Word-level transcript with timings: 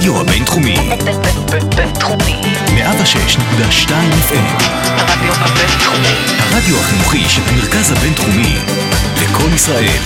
הרדיו 0.00 0.20
הבינתחומי. 0.20 0.76
בינתחומי. 1.76 2.40
106.2 2.66 3.90
FM. 4.28 4.62
הרדיו 4.96 5.32
הבינתחומי. 5.34 6.14
הרדיו 6.38 6.80
החינוכי 6.80 7.28
של 7.28 7.42
המרכז 7.48 7.92
הבינתחומי. 7.92 8.56
לקום 9.22 9.54
ישראל. 9.54 9.98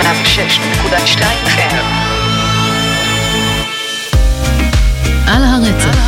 106.2 0.00 1.22
FM. 1.46 1.74
על 5.26 5.44
הרצף. 5.44 5.98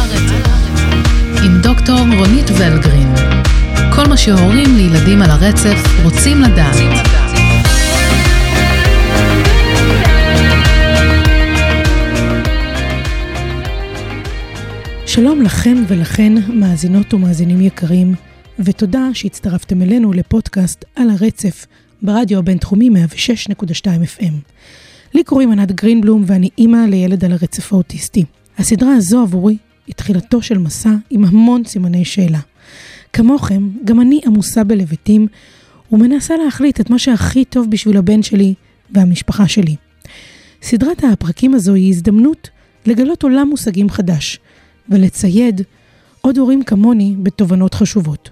עם 1.44 1.58
דוקטור 1.60 1.98
רונית 2.16 2.50
ולגרין. 2.50 3.14
כל 3.94 4.04
מה 4.08 4.16
שהורים 4.16 4.76
לילדים 4.76 5.22
על 5.22 5.30
הרצף 5.30 5.78
רוצים 6.02 6.42
לדעת. 6.42 7.23
שלום 15.14 15.42
לכם 15.42 15.76
ולכן, 15.88 16.32
מאזינות 16.48 17.14
ומאזינים 17.14 17.60
יקרים, 17.60 18.14
ותודה 18.58 19.08
שהצטרפתם 19.12 19.82
אלינו 19.82 20.12
לפודקאסט 20.12 20.84
על 20.96 21.10
הרצף 21.10 21.66
ברדיו 22.02 22.38
הבינתחומי 22.38 22.90
106.2 22.90 23.86
FM. 24.18 24.32
לי 25.14 25.24
קוראים 25.24 25.52
ענת 25.52 25.72
גרינבלום 25.72 26.24
ואני 26.26 26.48
אימא 26.58 26.86
לילד 26.88 27.24
על 27.24 27.32
הרצף 27.32 27.72
האוטיסטי. 27.72 28.24
הסדרה 28.58 28.94
הזו 28.94 29.22
עבורי 29.22 29.56
היא 29.86 29.94
תחילתו 29.94 30.42
של 30.42 30.58
מסע 30.58 30.92
עם 31.10 31.24
המון 31.24 31.64
סימני 31.64 32.04
שאלה. 32.04 32.40
כמוכם, 33.12 33.68
גם 33.84 34.00
אני 34.00 34.20
עמוסה 34.26 34.64
בלבטים 34.64 35.26
ומנסה 35.92 36.34
להחליט 36.44 36.80
את 36.80 36.90
מה 36.90 36.98
שהכי 36.98 37.44
טוב 37.44 37.70
בשביל 37.70 37.96
הבן 37.96 38.22
שלי 38.22 38.54
והמשפחה 38.90 39.48
שלי. 39.48 39.76
סדרת 40.62 41.04
הפרקים 41.04 41.54
הזו 41.54 41.74
היא 41.74 41.90
הזדמנות 41.90 42.50
לגלות 42.86 43.22
עולם 43.22 43.48
מושגים 43.48 43.90
חדש 43.90 44.40
ולצייד 44.88 45.60
עוד 46.20 46.38
הורים 46.38 46.62
כמוני 46.62 47.14
בתובנות 47.22 47.74
חשובות. 47.74 48.30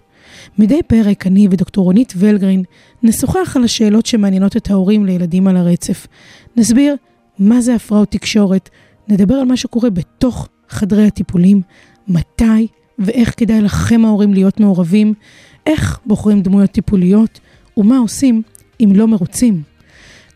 מדי 0.59 0.83
פרק 0.87 1.27
אני 1.27 1.49
ודוקטור 1.51 1.85
רונית 1.85 2.13
ולגרין 2.17 2.63
נשוחח 3.03 3.57
על 3.57 3.65
השאלות 3.65 4.07
שמעניינות 4.07 4.57
את 4.57 4.71
ההורים 4.71 5.07
לילדים 5.07 5.49
על 5.49 5.57
הרצף. 5.57 6.07
נסביר 6.57 6.97
מה 7.39 7.61
זה 7.61 7.75
הפרעות 7.75 8.11
תקשורת, 8.11 8.69
נדבר 9.09 9.35
על 9.35 9.45
מה 9.45 9.57
שקורה 9.57 9.91
בתוך 9.91 10.49
חדרי 10.69 11.07
הטיפולים, 11.07 11.63
מתי 12.09 12.67
ואיך 12.99 13.35
כדאי 13.37 13.61
לכם 13.61 14.05
ההורים 14.05 14.35
להיות 14.35 14.61
מעורבים, 14.61 15.15
איך 15.67 16.01
בוחרים 16.07 16.43
דמויות 16.43 16.71
טיפוליות 16.71 17.41
ומה 17.77 17.99
עושים 17.99 18.43
אם 18.81 18.93
לא 18.95 19.09
מרוצים. 19.09 19.63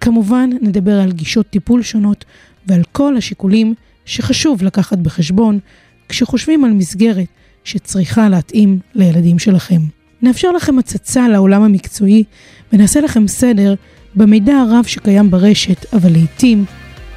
כמובן 0.00 0.50
נדבר 0.62 1.00
על 1.00 1.12
גישות 1.12 1.46
טיפול 1.46 1.82
שונות 1.82 2.24
ועל 2.66 2.82
כל 2.92 3.16
השיקולים 3.16 3.74
שחשוב 4.04 4.62
לקחת 4.62 4.98
בחשבון 4.98 5.58
כשחושבים 6.08 6.64
על 6.64 6.70
מסגרת 6.72 7.26
שצריכה 7.64 8.28
להתאים 8.28 8.78
לילדים 8.94 9.38
שלכם. 9.38 9.80
נאפשר 10.22 10.50
לכם 10.52 10.78
הצצה 10.78 11.28
לעולם 11.28 11.62
המקצועי 11.62 12.24
ונעשה 12.72 13.00
לכם 13.00 13.28
סדר 13.28 13.74
במידע 14.14 14.54
הרב 14.54 14.84
שקיים 14.86 15.30
ברשת, 15.30 15.94
אבל 15.94 16.12
לעיתים 16.12 16.64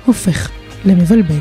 הופך 0.05 0.49
למבלבל. 0.85 1.39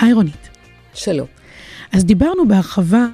היי 0.00 0.12
רונית. 0.12 0.48
שלום. 0.94 1.26
אז 1.92 2.04
דיברנו 2.04 2.48
בהרחבה 2.48 3.06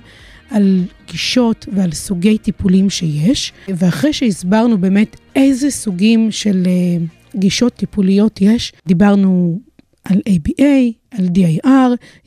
על 0.51 0.85
גישות 1.07 1.67
ועל 1.73 1.93
סוגי 1.93 2.39
טיפולים 2.39 2.91
שיש, 2.91 3.53
ואחרי 3.69 4.13
שהסברנו 4.13 4.79
באמת 4.79 5.17
איזה 5.37 5.71
סוגים 5.71 6.31
של 6.31 6.63
uh, 6.65 7.18
גישות 7.37 7.73
טיפוליות 7.73 8.41
יש, 8.41 8.73
דיברנו 8.87 9.59
על 10.05 10.21
ABA, 10.29 10.93
על 11.11 11.27
DIR, 11.27 11.69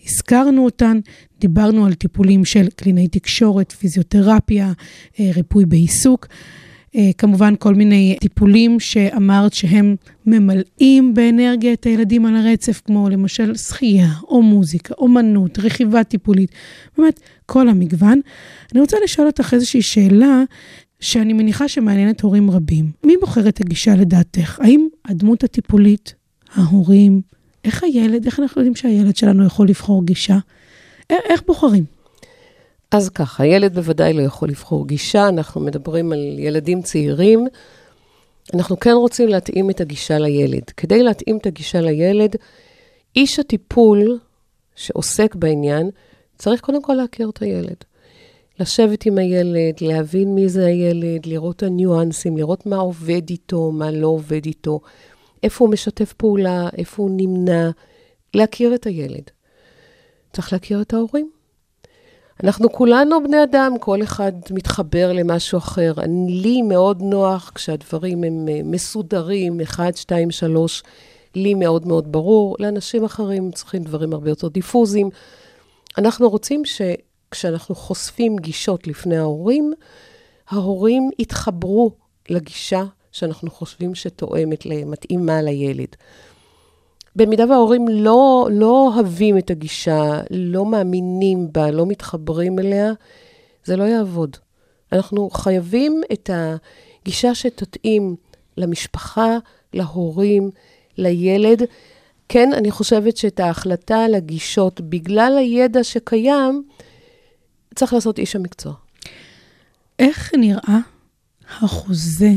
הזכרנו 0.06 0.66
אותן, 0.66 1.00
דיברנו 1.40 1.86
על 1.86 1.94
טיפולים 1.94 2.46
של 2.46 2.68
קלינאי 2.76 3.08
תקשורת, 3.08 3.72
פיזיותרפיה, 3.72 4.72
uh, 4.72 5.18
ריפוי 5.36 5.66
בעיסוק. 5.66 6.28
Uh, 6.28 7.00
כמובן 7.18 7.54
כל 7.60 7.76
מיני 7.76 8.18
טיפולים 8.22 8.80
שאמרת 8.80 9.54
שהם 9.54 9.96
ממלאים 10.26 11.14
באנרגיה 11.14 11.74
את 11.74 11.86
הילדים 11.86 12.26
על 12.26 12.36
הרצף, 12.36 12.82
כמו 12.86 13.10
למשל 13.10 13.56
שחייה, 13.56 14.10
או 14.28 14.42
מוזיקה, 14.42 14.94
אומנות, 14.98 15.60
רכיבה 15.60 16.04
טיפולית, 16.04 16.52
באמת 16.98 17.20
כל 17.46 17.70
המגוון. 17.70 18.22
אני 18.74 18.82
רוצה 18.82 18.98
לשאול 19.04 19.28
אותך 19.28 19.54
איזושהי 19.54 19.82
שאלה 19.82 20.44
שאני 21.00 21.34
מניחה 21.34 21.68
שמעניינת 21.68 22.22
הורים 22.22 22.52
רבים. 22.52 22.92
מי 23.04 23.14
בוחר 23.22 23.50
את 23.50 23.62
הגישה 23.62 23.96
לדעתך? 23.96 24.60
האם 24.60 24.88
הדמות 25.12 25.44
הטיפולית, 25.44 26.16
ההורים, 26.54 27.22
איך 27.66 27.84
הילד, 27.84 28.26
איך 28.26 28.40
אנחנו 28.40 28.62
יודעים 28.62 28.76
שהילד 28.76 29.16
שלנו 29.16 29.46
יכול 29.46 29.68
לבחור 29.68 30.06
גישה? 30.06 30.38
איך 31.10 31.44
בוחרים? 31.48 31.86
אז 32.92 33.10
ככה, 33.10 33.46
ילד 33.46 33.74
בוודאי 33.76 34.14
לא 34.14 34.22
יכול 34.22 34.50
לבחור 34.50 34.88
גישה, 34.88 35.28
אנחנו 35.28 35.62
מדברים 35.62 36.12
על 36.12 36.40
ילדים 36.40 36.82
צעירים. 36.82 37.48
אנחנו 38.54 38.80
כן 38.80 38.92
רוצים 38.92 39.30
להתאים 39.30 39.70
את 39.70 39.82
הגישה 39.82 40.20
לילד. 40.20 40.64
כדי 40.78 41.04
להתאים 41.04 41.38
את 41.38 41.46
הגישה 41.46 41.82
לילד, 41.82 42.36
איש 43.16 43.40
הטיפול 43.40 44.20
שעוסק 44.76 45.36
בעניין, 45.36 45.90
צריך 46.38 46.62
קודם 46.62 46.82
כל 46.82 46.94
להכיר 46.94 47.30
את 47.30 47.42
הילד. 47.42 47.76
לשבת 48.62 49.06
עם 49.06 49.18
הילד, 49.18 49.76
להבין 49.82 50.36
מי 50.36 50.50
זה 50.50 50.66
הילד, 50.66 51.26
לראות 51.26 51.56
את 51.56 51.64
הניואנסים, 51.64 52.38
לראות 52.38 52.66
מה 52.66 52.76
עובד 52.76 53.30
איתו, 53.30 53.72
מה 53.72 53.92
לא 53.92 54.08
עובד 54.08 54.46
איתו, 54.46 54.80
איפה 55.44 55.66
הוא 55.66 55.72
משתף 55.74 56.14
פעולה, 56.14 56.70
איפה 56.78 57.04
הוא 57.04 57.12
נמנע, 57.14 57.70
להכיר 58.34 58.76
את 58.76 58.86
הילד. 58.86 59.24
צריך 60.34 60.54
להכיר 60.54 60.82
את 60.82 60.94
ההורים. 60.94 61.32
אנחנו 62.44 62.72
כולנו 62.72 63.24
בני 63.24 63.44
אדם, 63.44 63.80
כל 63.80 64.04
אחד 64.04 64.32
מתחבר 64.52 65.14
למשהו 65.14 65.58
אחר. 65.58 65.94
לי 66.28 66.62
מאוד 66.62 67.02
נוח 67.02 67.52
כשהדברים 67.56 68.24
הם 68.24 68.46
מסודרים, 68.64 69.62
1, 69.62 69.98
2, 69.98 70.32
3, 70.32 70.84
לי 71.36 71.54
מאוד 71.54 71.88
מאוד 71.88 72.12
ברור. 72.12 72.56
לאנשים 72.60 73.04
אחרים 73.04 73.52
צריכים 73.52 73.84
דברים 73.84 74.14
הרבה 74.14 74.30
יותר 74.30 74.48
דיפוזיים. 74.48 75.10
אנחנו 75.98 76.30
רוצים 76.30 76.66
שכשאנחנו 77.36 77.76
חושפים 77.76 78.38
גישות 78.38 78.88
לפני 78.88 79.18
ההורים, 79.18 79.74
ההורים 80.50 81.10
יתחברו 81.20 81.92
לגישה 82.30 82.84
שאנחנו 83.12 83.52
חושבים 83.52 83.96
שתואמת, 83.96 84.66
מתאימה 84.86 85.42
לילד. 85.42 85.96
במידה 87.16 87.46
וההורים 87.50 87.88
לא, 87.88 88.48
לא 88.52 88.92
אוהבים 88.96 89.38
את 89.38 89.52
הגישה, 89.52 90.22
לא 90.30 90.66
מאמינים 90.66 91.48
בה, 91.52 91.72
לא 91.72 91.86
מתחברים 91.86 92.60
אליה, 92.60 92.92
זה 93.64 93.76
לא 93.76 93.84
יעבוד. 93.84 94.38
אנחנו 94.92 95.30
חייבים 95.30 96.02
את 96.14 96.30
הגישה 96.34 97.36
שתתאים 97.36 98.16
למשפחה, 98.58 99.38
להורים, 99.74 100.52
לילד. 100.98 101.64
כן, 102.30 102.54
אני 102.54 102.72
חושבת 102.72 103.18
שאת 103.18 103.40
ההחלטה 103.40 104.04
על 104.04 104.16
הגישות, 104.16 104.82
בגלל 104.82 105.38
הידע 105.38 105.84
שקיים, 105.84 106.64
צריך 107.76 107.94
לעשות 107.94 108.20
איש 108.20 108.36
המקצוע. 108.36 108.74
איך 110.00 110.32
נראה 110.38 110.80
החוזה 111.60 112.32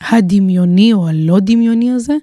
הדמיוני 0.00 0.92
או 0.92 1.08
הלא 1.08 1.38
דמיוני 1.40 1.90
הזה 1.90 2.16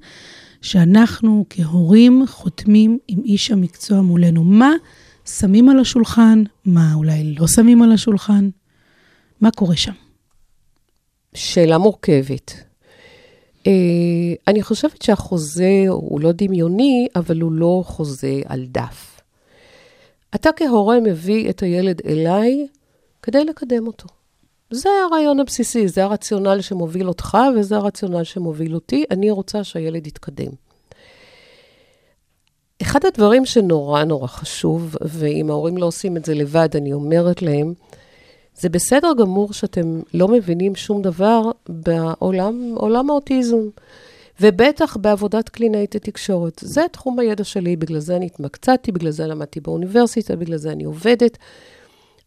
שאנחנו 0.62 1.46
כהורים 1.50 2.24
חותמים 2.28 2.98
עם 3.08 3.20
איש 3.24 3.52
המקצוע 3.52 4.02
מולנו. 4.02 4.44
מה 4.44 4.72
שמים 5.26 5.70
על 5.70 5.80
השולחן, 5.80 6.44
מה 6.66 6.94
אולי 6.94 7.36
לא 7.40 7.48
שמים 7.48 7.82
על 7.82 7.92
השולחן, 7.92 8.50
מה 9.42 9.52
קורה 9.52 9.76
שם? 9.76 9.92
שאלה 11.34 11.78
מורכבת. 11.78 12.54
Uh, 13.64 13.70
אני 14.48 14.64
חושבת 14.64 15.02
שהחוזה 15.02 15.86
הוא 15.88 16.22
לא 16.22 16.32
דמיוני, 16.32 17.08
אבל 17.16 17.42
הוא 17.42 17.52
לא 17.52 17.84
חוזה 17.86 18.42
על 18.46 18.66
דף. 18.66 19.17
אתה 20.38 20.50
כהורה 20.56 21.00
מביא 21.00 21.50
את 21.50 21.64
הילד 21.64 22.02
אליי 22.08 22.68
כדי 23.22 23.46
לקדם 23.46 23.88
אותו. 23.88 24.08
זה 24.72 24.90
הרעיון 25.08 25.40
הבסיסי, 25.40 25.88
זה 25.88 26.04
הרציונל 26.04 26.62
שמוביל 26.62 27.08
אותך 27.08 27.38
וזה 27.56 27.76
הרציונל 27.76 28.24
שמוביל 28.24 28.76
אותי. 28.76 29.04
אני 29.12 29.32
רוצה 29.32 29.64
שהילד 29.64 30.08
יתקדם. 30.08 30.52
אחד 32.82 33.06
הדברים 33.06 33.46
שנורא 33.46 34.04
נורא 34.04 34.28
חשוב, 34.28 34.96
ואם 35.02 35.50
ההורים 35.50 35.78
לא 35.78 35.86
עושים 35.86 36.18
את 36.18 36.26
זה 36.26 36.34
לבד, 36.34 36.70
אני 36.76 36.94
אומרת 36.94 37.42
להם, 37.42 37.74
זה 38.56 38.70
בסדר 38.70 39.12
גמור 39.20 39.54
שאתם 39.54 40.02
לא 40.14 40.28
מבינים 40.28 40.76
שום 40.76 41.02
דבר 41.02 41.42
בעולם 41.70 42.74
עולם 42.76 43.10
האוטיזם, 43.10 43.70
ובטח 44.42 44.98
בעבודת 44.98 45.50
קלינאית 45.50 45.96
התקשורת. 45.96 46.60
זה 46.62 46.82
תחום 46.92 47.20
הידע 47.20 47.44
שלי, 47.44 47.76
בגלל 47.76 48.00
זה 48.00 48.16
אני 48.16 48.26
התמקצעתי, 48.26 48.92
בגלל 48.92 49.12
זה 49.12 49.28
למדתי 49.28 49.60
באוניברסיטה, 49.60 50.36
בגלל 50.36 50.58
זה 50.58 50.72
אני 50.72 50.84
עובדת. 50.84 51.38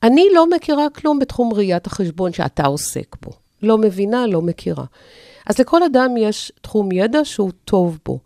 אני 0.03 0.27
לא 0.35 0.51
מכירה 0.51 0.91
כלום 0.91 1.19
בתחום 1.19 1.53
ראיית 1.53 1.87
החשבון 1.87 2.33
שאתה 2.33 2.67
עוסק 2.67 3.17
בו. 3.23 3.31
לא 3.63 3.79
מבינה, 3.79 4.27
לא 4.27 4.43
מכירה. 4.43 4.85
אז 5.47 5.59
לכל 5.59 5.83
אדם 5.83 6.17
יש 6.17 6.53
תחום 6.63 6.93
ידע 6.93 7.25
שהוא 7.25 7.51
טוב 7.65 7.99
בו. 8.07 8.19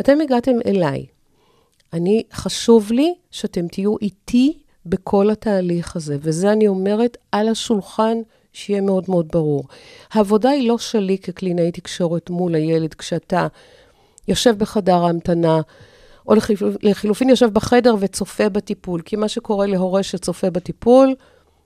אתם 0.00 0.20
הגעתם 0.20 0.52
אליי. 0.66 1.06
אני, 1.92 2.22
חשוב 2.32 2.92
לי 2.92 3.14
שאתם 3.30 3.68
תהיו 3.68 3.98
איתי 4.02 4.58
בכל 4.86 5.30
התהליך 5.30 5.96
הזה, 5.96 6.16
וזה 6.20 6.52
אני 6.52 6.68
אומרת 6.68 7.16
על 7.32 7.48
השולחן, 7.48 8.18
שיהיה 8.56 8.80
מאוד 8.80 9.04
מאוד 9.08 9.28
ברור. 9.32 9.64
העבודה 10.12 10.50
היא 10.50 10.68
לא 10.68 10.78
שלי 10.78 11.18
כקלינאי 11.18 11.72
תקשורת 11.72 12.30
מול 12.30 12.54
הילד 12.54 12.94
כשאתה 12.94 13.46
יושב 14.28 14.58
בחדר 14.58 15.04
ההמתנה, 15.04 15.60
או 16.28 16.34
לחילופ, 16.34 16.76
לחילופין 16.82 17.28
יושב 17.28 17.52
בחדר 17.52 17.94
וצופה 18.00 18.48
בטיפול, 18.48 19.00
כי 19.00 19.16
מה 19.16 19.28
שקורה 19.28 19.66
להורה 19.66 20.02
שצופה 20.02 20.50
בטיפול, 20.50 21.14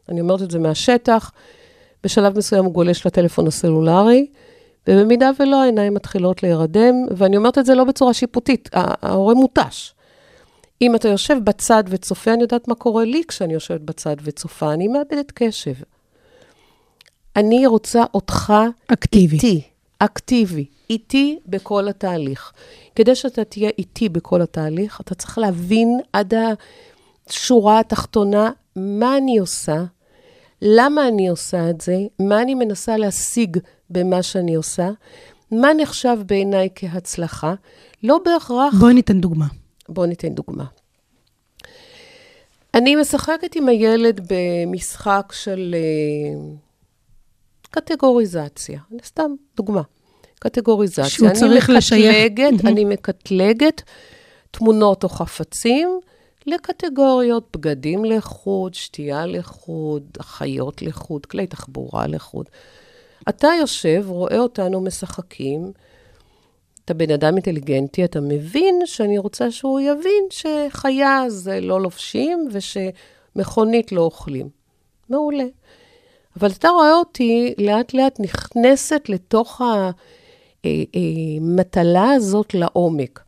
אני 0.08 0.20
אומרת 0.20 0.42
את 0.42 0.50
זה 0.50 0.58
מהשטח, 0.58 1.32
בשלב 2.04 2.38
מסוים 2.38 2.64
הוא 2.64 2.72
גולש 2.72 3.06
לטלפון 3.06 3.46
הסלולרי, 3.46 4.26
ובמידה 4.88 5.31
ולא, 5.38 5.62
העיניים 5.62 5.94
מתחילות 5.94 6.42
להירדם, 6.42 6.94
ואני 7.16 7.37
אומרת 7.37 7.58
את 7.58 7.66
זה 7.66 7.75
לא 7.75 7.84
בצורה 7.84 8.14
שיפוטית, 8.14 8.69
ההורה 8.72 9.34
מותש. 9.34 9.94
אם 10.82 10.94
אתה 10.94 11.08
יושב 11.08 11.37
בצד 11.44 11.84
וצופה, 11.88 12.32
אני 12.32 12.42
יודעת 12.42 12.69
מה 12.69 12.75
קורה 12.75 13.04
לי 13.04 13.22
כשאני 13.28 13.54
יושבת 13.54 13.81
בצד 13.81 14.16
וצופה, 14.22 14.72
אני 14.72 14.88
מאבדת 14.88 15.32
קשב. 15.34 15.75
אני 17.37 17.67
רוצה 17.67 18.05
אותך 18.15 18.53
אקטיבי. 18.87 19.37
איתי, 19.37 19.62
אקטיבי, 19.99 20.67
איתי 20.91 21.38
בכל 21.47 21.88
התהליך. 21.88 22.53
כדי 22.94 23.15
שאתה 23.15 23.44
תהיה 23.44 23.71
איתי 23.79 24.09
בכל 24.09 24.43
התהליך, 24.43 25.00
אתה 25.00 25.15
צריך 25.15 25.38
להבין 25.38 26.00
עד 26.12 26.35
השורה 27.29 27.81
התחתונה 27.81 28.50
מה 28.77 29.17
אני 29.17 29.38
עושה, 29.38 29.85
למה 30.62 31.09
אני 31.09 31.29
עושה 31.29 31.71
את 31.71 31.81
זה, 31.81 31.97
מה 32.19 32.43
אני 32.43 32.55
מנסה 32.55 32.97
להשיג 32.97 33.59
במה 33.91 34.23
שאני 34.23 34.55
עושה, 34.55 34.91
מה 35.50 35.69
נחשב 35.75 36.17
בעיניי 36.26 36.69
כהצלחה, 36.75 37.55
לא 38.03 38.19
בהכרח... 38.25 38.75
בואי 38.81 38.94
ניתן 38.94 39.21
דוגמה. 39.21 39.47
בואו 39.88 40.06
ניתן 40.06 40.35
דוגמה. 40.35 40.65
אני 42.75 42.97
משחקת 42.97 43.56
עם 43.56 43.69
הילד 43.69 44.21
במשחק 44.29 45.33
של 45.35 45.75
uh, 45.75 46.69
קטגוריזציה. 47.70 48.81
סתם 49.05 49.34
דוגמה. 49.56 49.82
קטגוריזציה. 50.38 51.05
שהוא 51.05 51.28
אני 51.28 51.38
צריך 51.38 51.70
לשייך. 51.70 52.32
מקטלגת, 52.32 52.64
אני 52.64 52.84
מקטלגת 52.84 53.82
תמונות 54.50 55.05
או 55.05 55.08
חפצים 55.08 56.00
לקטגוריות, 56.46 57.56
בגדים 57.56 58.05
לחוד, 58.05 58.75
שתייה 58.75 59.26
לחוד, 59.26 60.02
אחיות 60.20 60.82
לחוד, 60.82 61.26
כלי 61.26 61.46
תחבורה 61.46 62.06
לחוד. 62.06 62.49
אתה 63.28 63.49
יושב, 63.61 64.05
רואה 64.06 64.38
אותנו 64.38 64.81
משחקים, 64.81 65.73
אתה 66.84 66.94
בן 66.94 67.11
אדם 67.11 67.34
אינטליגנטי, 67.34 68.05
אתה 68.05 68.20
מבין 68.20 68.81
שאני 68.84 69.19
רוצה 69.19 69.50
שהוא 69.50 69.81
יבין 69.81 70.25
שחיה 70.31 71.25
זה 71.28 71.61
לא 71.61 71.81
לובשים 71.81 72.49
ושמכונית 72.52 73.93
לא 73.93 74.00
אוכלים. 74.00 74.49
מעולה. 75.08 75.44
אבל 76.38 76.50
אתה 76.50 76.69
רואה 76.69 76.94
אותי 76.94 77.55
לאט 77.59 77.94
לאט 77.94 78.21
נכנסת 78.21 79.09
לתוך 79.09 79.61
המטלה 80.65 82.11
הזאת 82.11 82.55
לעומק. 82.55 83.21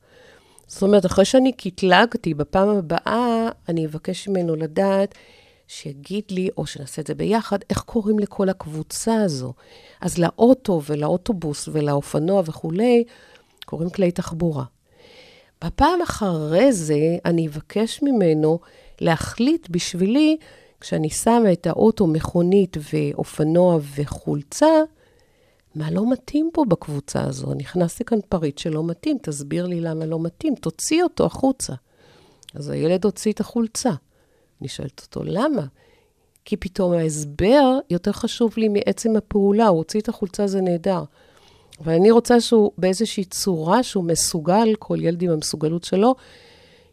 זאת 0.67 0.83
אומרת, 0.83 1.07
אחרי 1.07 1.25
שאני 1.25 1.53
קטלגתי, 1.53 2.35
בפעם 2.35 2.69
הבאה 2.69 3.49
אני 3.69 3.87
אבקש 3.87 4.29
ממנו 4.29 4.57
לדעת 4.57 5.15
שיגיד 5.69 6.25
לי, 6.31 6.49
או 6.57 6.67
שנעשה 6.67 7.03
את 7.03 7.07
זה 7.07 7.15
ביחד, 7.15 7.59
איך 7.71 7.79
קוראים 7.79 8.19
לכל 8.19 8.49
הקבוצה 8.49 9.23
הזו. 9.23 9.53
אז 10.01 10.19
לאוטו 10.19 10.83
ולאוטובוס 10.87 11.69
ולאופנוע 11.73 12.43
וכולי, 12.47 13.05
קוראים 13.67 13.91
כלי 13.91 14.11
תחבורה. 14.11 14.65
בפעם 15.65 16.03
אחרי 16.03 16.73
זה, 16.73 17.17
אני 17.25 17.47
אבקש 17.47 18.03
ממנו 18.03 18.59
להחליט 19.01 19.69
בשבילי, 19.71 20.37
כשאני 20.83 21.11
שמה 21.11 21.53
את 21.53 21.67
האוטו, 21.67 22.07
מכונית 22.07 22.77
ואופנוע 22.93 23.79
וחולצה, 23.97 24.67
מה 25.75 25.91
לא 25.91 26.11
מתאים 26.13 26.51
פה 26.53 26.65
בקבוצה 26.69 27.25
הזו? 27.25 27.55
נכנסתי 27.55 28.05
כאן 28.05 28.19
פריט 28.29 28.59
שלא 28.59 28.85
מתאים, 28.85 29.19
תסביר 29.23 29.67
לי 29.67 29.81
למה 29.81 30.07
לא 30.07 30.21
מתאים, 30.21 30.55
תוציא 30.55 31.03
אותו 31.03 31.27
החוצה. 31.27 31.73
אז 32.55 32.69
הילד 32.69 33.05
הוציא 33.05 33.33
את 33.33 33.41
החולצה. 33.41 33.91
אני 34.61 34.69
שואלת 34.69 35.01
אותו, 35.01 35.21
למה? 35.25 35.67
כי 36.45 36.57
פתאום 36.57 36.93
ההסבר 36.93 37.79
יותר 37.91 38.13
חשוב 38.13 38.55
לי 38.57 38.69
מעצם 38.69 39.17
הפעולה, 39.17 39.67
הוא 39.67 39.79
הוציא 39.79 40.01
את 40.01 40.09
החולצה, 40.09 40.47
זה 40.47 40.61
נהדר. 40.61 41.05
אבל 41.81 41.93
אני 41.93 42.11
רוצה 42.11 42.41
שהוא 42.41 42.73
באיזושהי 42.79 43.25
צורה 43.25 43.83
שהוא 43.83 44.05
מסוגל, 44.05 44.75
כל 44.79 44.99
ילד 45.01 45.23
עם 45.23 45.31
המסוגלות 45.31 45.85
שלו, 45.85 46.15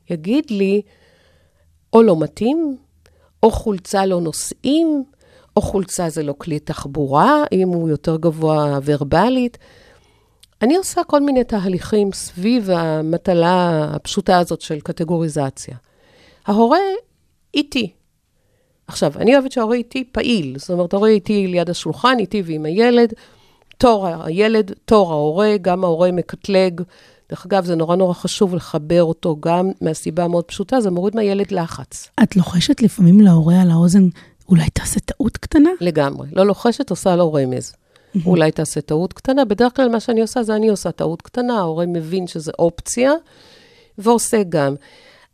יגיד 0.09 0.51
לי, 0.51 0.81
או 1.93 2.03
לא 2.03 2.19
מתאים, 2.19 2.77
או 3.43 3.51
חולצה 3.51 4.05
לא 4.05 4.21
נושאים, 4.21 5.03
או 5.57 5.61
חולצה 5.61 6.09
זה 6.09 6.23
לא 6.23 6.33
כלי 6.37 6.59
תחבורה, 6.59 7.43
אם 7.51 7.69
הוא 7.69 7.89
יותר 7.89 8.17
גבוה 8.17 8.79
ורבלית. 8.85 9.57
אני 10.61 10.75
עושה 10.75 11.03
כל 11.03 11.21
מיני 11.21 11.43
תהליכים 11.43 12.11
סביב 12.13 12.69
המטלה 12.69 13.85
הפשוטה 13.93 14.39
הזאת 14.39 14.61
של 14.61 14.79
קטגוריזציה. 14.79 15.75
ההורה 16.45 16.79
איתי. 17.53 17.93
עכשיו, 18.87 19.11
אני 19.15 19.33
אוהבת 19.33 19.51
שההורה 19.51 19.75
איתי 19.75 20.03
פעיל, 20.11 20.55
זאת 20.57 20.69
אומרת, 20.69 20.93
ההורה 20.93 21.09
איתי 21.09 21.47
ליד 21.47 21.69
השולחן, 21.69 22.15
איתי 22.19 22.41
ועם 22.45 22.65
הילד, 22.65 23.13
תור 23.77 24.07
הילד, 24.07 24.71
תור 24.85 25.11
ההורה, 25.11 25.55
גם 25.61 25.83
ההורה 25.83 26.11
מקטלג. 26.11 26.81
דרך 27.29 27.45
אגב, 27.45 27.65
זה 27.65 27.75
נורא 27.75 27.95
נורא 27.95 28.13
חשוב 28.13 28.55
לחבר 28.55 29.03
אותו 29.03 29.37
גם 29.39 29.71
מהסיבה 29.81 30.23
המאוד 30.23 30.45
פשוטה, 30.45 30.81
זה 30.81 30.91
מוריד 30.91 31.15
מהילד 31.15 31.51
לחץ. 31.51 32.09
את 32.23 32.35
לוחשת 32.35 32.81
לפעמים 32.81 33.21
להורה 33.21 33.61
על 33.61 33.71
האוזן, 33.71 34.07
אולי 34.49 34.69
תעשה 34.69 34.99
טעות 34.99 35.37
קטנה? 35.37 35.69
לגמרי. 35.81 36.27
לא 36.33 36.45
לוחשת, 36.45 36.89
עושה 36.89 37.15
לו 37.15 37.33
רמז. 37.33 37.73
אולי 38.25 38.51
תעשה 38.51 38.81
טעות 38.81 39.13
קטנה. 39.13 39.45
בדרך 39.45 39.75
כלל 39.75 39.89
מה 39.89 39.99
שאני 39.99 40.21
עושה 40.21 40.43
זה 40.43 40.55
אני 40.55 40.69
עושה 40.69 40.91
טעות 40.91 41.21
קטנה, 41.21 41.57
ההורה 41.57 41.85
מבין 41.85 42.27
שזה 42.27 42.51
אופציה, 42.59 43.11
ועושה 43.97 44.43
גם. 44.49 44.75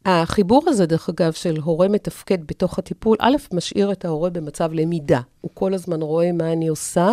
החיבור 0.05 0.63
הזה, 0.67 0.85
דרך 0.85 1.09
אגב, 1.09 1.31
של 1.31 1.57
הורה 1.63 1.87
מתפקד 1.87 2.37
בתוך 2.47 2.79
הטיפול, 2.79 3.17
א', 3.19 3.35
משאיר 3.53 3.91
את 3.91 4.05
ההורה 4.05 4.29
במצב 4.29 4.73
למידה. 4.73 5.21
הוא 5.41 5.51
כל 5.53 5.73
הזמן 5.73 6.01
רואה 6.01 6.31
מה 6.31 6.51
אני 6.51 6.67
עושה, 6.67 7.09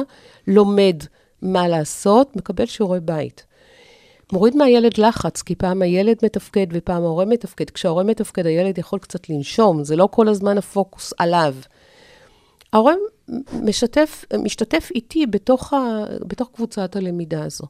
לומד 0.46 0.96
מה 1.43 1.69
לעשות, 1.69 2.36
מקבל 2.36 2.67
שיעורי 2.67 3.01
בית. 3.01 3.44
מוריד 4.32 4.56
מהילד 4.56 4.98
לחץ, 4.98 5.43
כי 5.43 5.55
פעם 5.55 5.82
הילד 5.82 6.17
מתפקד 6.22 6.67
ופעם 6.70 7.03
ההורה 7.03 7.24
מתפקד. 7.24 7.70
כשההורה 7.70 8.05
מתפקד, 8.05 8.46
הילד 8.46 8.79
יכול 8.79 8.98
קצת 8.98 9.29
לנשום, 9.29 9.84
זה 9.84 9.96
לא 9.96 10.08
כל 10.10 10.29
הזמן 10.29 10.58
הפוקוס 10.58 11.12
עליו. 11.19 11.55
ההורה 12.72 12.94
משתף, 13.53 14.24
משתתף 14.39 14.89
איתי 14.94 15.27
בתוך, 15.27 15.72
ה, 15.72 16.05
בתוך 16.27 16.51
קבוצת 16.55 16.96
הלמידה 16.96 17.44
הזו. 17.44 17.65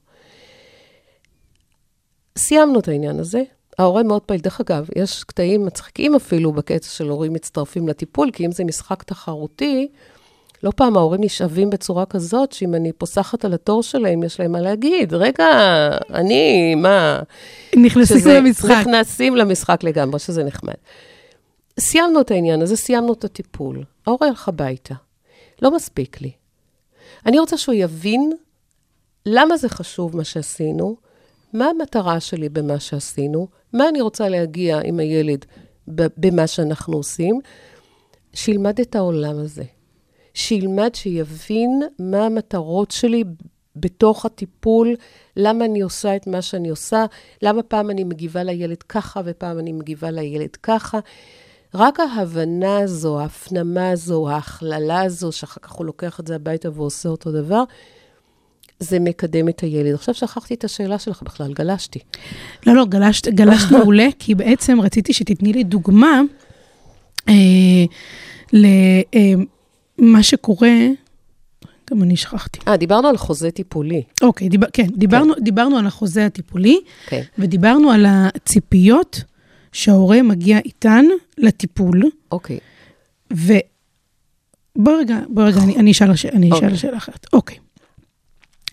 סיימנו 2.39 2.81
את 2.81 2.89
העניין 2.89 3.19
הזה. 3.19 3.43
ההורה 3.79 4.03
מאוד 4.03 4.23
פעיל. 4.23 4.41
דרך 4.41 4.61
אגב, 4.61 4.89
יש 4.97 5.25
קטעים 5.25 5.67
מצחיקים 5.67 6.15
אפילו 6.15 6.53
בקטע 6.53 6.87
של 6.87 7.09
הורים 7.09 7.33
מצטרפים 7.33 7.89
לטיפול, 7.89 8.31
כי 8.31 8.47
אם 8.47 8.53
זה 8.53 8.65
משחק 8.65 9.03
תחרותי, 9.03 9.89
לא 10.63 10.71
פעם 10.77 10.97
ההורים 10.97 11.21
נשאבים 11.25 11.71
בצורה 11.71 12.07
כזאת, 12.07 12.53
שאם 12.53 12.75
אני 12.75 12.93
פוסחת 12.93 13.45
על 13.45 13.53
התור 13.55 13.83
שלהם, 13.83 14.23
יש 14.23 14.41
להם 14.41 14.53
מה 14.53 14.61
להגיד. 14.61 15.15
רגע, 15.15 15.47
אני, 16.11 16.75
מה? 16.75 17.21
נכנסים 17.77 18.19
שזה- 18.19 18.39
למשחק. 18.39 18.71
נכנסים 18.81 19.37
למשחק 19.37 19.85
לגמרי, 19.85 20.19
שזה 20.19 20.45
נחמד. 20.45 20.75
סיימנו 21.81 22.21
את 22.21 22.31
העניין 22.31 22.63
הזה, 22.63 22.77
סיימנו 22.77 23.13
את 23.13 23.25
הטיפול. 23.25 23.85
ההורה 24.07 24.29
הלך 24.29 24.49
הביתה. 24.49 24.95
לא 25.63 25.77
מספיק 25.77 26.21
לי. 26.21 26.31
אני 27.27 27.39
רוצה 27.39 27.57
שהוא 27.57 27.75
יבין 27.75 28.33
למה 29.27 29.57
זה 29.57 29.69
חשוב 29.69 30.17
מה 30.17 30.25
שעשינו, 30.25 30.97
מה 31.53 31.65
המטרה 31.67 32.21
שלי 32.21 32.49
במה 32.49 32.81
שעשינו, 32.81 33.49
מה 33.73 33.89
אני 33.89 34.01
רוצה 34.01 34.29
להגיע 34.29 34.81
עם 34.85 34.99
הילד 34.99 35.45
במה 35.89 36.47
שאנחנו 36.47 36.97
עושים, 36.97 37.41
שילמד 38.35 38.81
את 38.81 38.97
העולם 38.97 39.39
הזה. 39.39 39.65
שילמד, 40.35 40.95
שיבין 40.95 41.83
מה 41.99 42.27
המטרות 42.27 42.91
שלי 42.91 43.25
בתוך 43.77 44.27
הטיפול, 44.27 44.95
למה 45.37 45.65
אני 45.65 45.81
עושה 45.81 46.17
את 46.17 46.27
מה 46.27 46.43
שאני 46.43 46.69
עושה, 46.69 47.05
למה 47.43 47.63
פעם 47.63 47.91
אני 47.91 48.05
מגיבה 48.05 48.43
לילד 48.43 48.83
ככה 48.83 49.21
ופעם 49.25 49.59
אני 49.59 49.73
מגיבה 49.73 50.11
לילד 50.11 50.57
ככה. 50.63 50.99
רק 51.75 52.01
ההבנה 52.01 52.79
הזו, 52.79 53.21
ההפנמה 53.21 53.91
הזו, 53.91 54.29
ההכללה 54.29 55.03
הזו, 55.03 55.33
שאחר 55.33 55.61
כך 55.61 55.73
הוא 55.73 55.87
לוקח 55.87 56.21
את 56.21 56.27
זה 56.27 56.35
הביתה 56.35 56.69
ועושה 56.75 57.09
אותו 57.09 57.33
דבר, 57.33 57.63
זה 58.81 58.99
מקדם 59.01 59.49
את 59.49 59.61
הילד. 59.61 59.95
עכשיו 59.95 60.15
שכחתי 60.15 60.55
את 60.55 60.65
השאלה 60.65 60.99
שלך 60.99 61.23
בכלל, 61.23 61.53
גלשתי. 61.53 61.99
לא, 62.67 62.75
לא, 62.75 62.85
גלשת, 62.85 63.29
גלשת 63.29 63.71
מעולה, 63.79 64.09
כי 64.19 64.35
בעצם 64.35 64.81
רציתי 64.81 65.13
שתתני 65.13 65.53
לי 65.53 65.65
דוגמה 65.65 66.21
אה, 67.29 67.35
למה 70.03 70.23
שקורה, 70.23 70.71
גם 71.91 72.03
אני 72.03 72.17
שכחתי. 72.17 72.59
אה, 72.69 72.77
דיברנו 72.77 73.09
על 73.09 73.17
חוזה 73.17 73.51
טיפולי. 73.51 74.03
אוקיי, 74.23 74.49
דיבר, 74.49 74.67
כן, 74.73 74.87
דיברנו, 74.97 75.35
דיברנו 75.41 75.77
על 75.79 75.87
החוזה 75.87 76.27
הטיפולי, 76.27 76.81
כן. 77.07 77.23
ודיברנו 77.39 77.91
על 77.91 78.07
הציפיות 78.09 79.21
שההורה 79.73 80.23
מגיע 80.23 80.59
איתן 80.59 81.05
לטיפול, 81.39 82.03
אוקיי. 82.33 82.59
ו... 83.33 83.53
בוא 84.77 84.93
רגע, 84.99 85.19
בוא 85.29 85.43
רגע, 85.43 85.61
אני, 85.63 85.77
אני 85.77 85.91
אשאל, 85.93 86.11
הש- 86.11 86.27
אני 86.27 86.47
אשאל 86.49 86.65
אוקיי. 86.65 86.77
שאלה 86.79 86.97
אחרת. 86.97 87.27
אוקיי, 87.33 87.57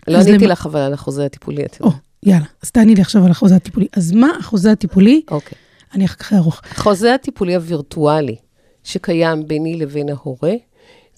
לא 0.07 0.17
עניתי 0.17 0.31
למה- 0.37 0.47
לך 0.53 0.65
אבל 0.65 0.79
על 0.79 0.93
החוזה 0.93 1.25
הטיפולי, 1.25 1.65
את 1.65 1.77
או, 1.81 1.85
יודעת. 1.85 2.01
יאללה, 2.23 2.45
אז 2.63 2.71
תעני 2.71 2.95
לי 2.95 3.01
עכשיו 3.01 3.25
על 3.25 3.31
החוזה 3.31 3.55
הטיפולי. 3.55 3.87
אז 3.93 4.11
מה 4.11 4.27
החוזה 4.39 4.71
הטיפולי? 4.71 5.21
אוקיי. 5.31 5.57
אני 5.93 6.05
אחר 6.05 6.15
כך 6.15 6.33
ארוך. 6.33 6.61
החוזה 6.71 7.13
הטיפולי 7.13 7.55
הווירטואלי 7.55 8.35
שקיים 8.83 9.47
ביני 9.47 9.77
לבין 9.77 10.09
ההורה, 10.09 10.53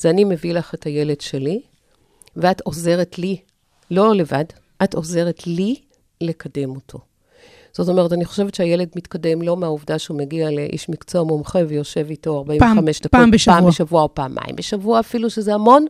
זה 0.02 0.10
אני 0.10 0.24
מביא 0.24 0.54
לך 0.54 0.74
את 0.74 0.84
הילד 0.84 1.22
שלי, 1.22 1.62
ואת 2.36 2.62
עוזרת 2.62 3.20
לי, 3.20 3.38
לא 3.92 4.16
לבד, 4.16 4.46
את 4.84 4.94
עוזרת 4.94 5.48
לי 5.48 5.76
לקדם 6.22 6.70
אותו. 6.70 7.00
זאת 7.74 7.90
אומרת, 7.90 8.14
אני 8.14 8.26
חושבת 8.26 8.56
שהילד 8.56 8.90
מתקדם 8.96 9.42
לא 9.42 9.58
מהעובדה 9.58 10.00
שהוא 10.00 10.18
מגיע 10.18 10.52
לאיש 10.52 10.90
מקצוע 10.90 11.24
מומחה 11.24 11.60
ויושב 11.68 12.06
איתו 12.10 12.38
45 12.38 13.00
דקות, 13.00 13.12
פעם 13.12 13.32
בשבוע. 13.32 13.56
פעם 13.56 13.68
בשבוע 13.70 14.02
או 14.02 14.16
פעמיים 14.16 14.56
בשבוע 14.56 15.00
אפילו, 15.00 15.30
שזה 15.30 15.54
המון. 15.54 15.86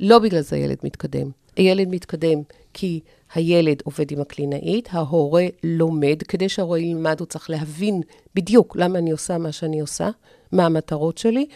לא 0.00 0.18
בגלל 0.18 0.40
זה 0.40 0.56
הילד 0.56 0.78
מתקדם. 0.82 1.30
הילד 1.56 1.88
מתקדם 1.88 2.42
כי 2.74 3.00
הילד 3.34 3.82
עובד 3.84 4.10
עם 4.10 4.20
הקלינאית, 4.20 4.88
ההורה 4.92 5.46
לומד. 5.64 6.22
כדי 6.28 6.48
שההורה 6.48 6.78
ילמד, 6.78 7.20
הוא 7.20 7.26
צריך 7.26 7.50
להבין 7.50 8.02
בדיוק 8.34 8.76
למה 8.76 8.98
אני 8.98 9.10
עושה 9.10 9.38
מה 9.38 9.52
שאני 9.52 9.80
עושה, 9.80 10.10
מה 10.52 10.66
המטרות 10.66 11.18
שלי. 11.18 11.46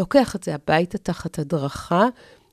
לוקח 0.00 0.36
את 0.36 0.42
זה 0.42 0.54
הביתה 0.54 0.98
תחת 0.98 1.38
הדרכה, 1.38 2.06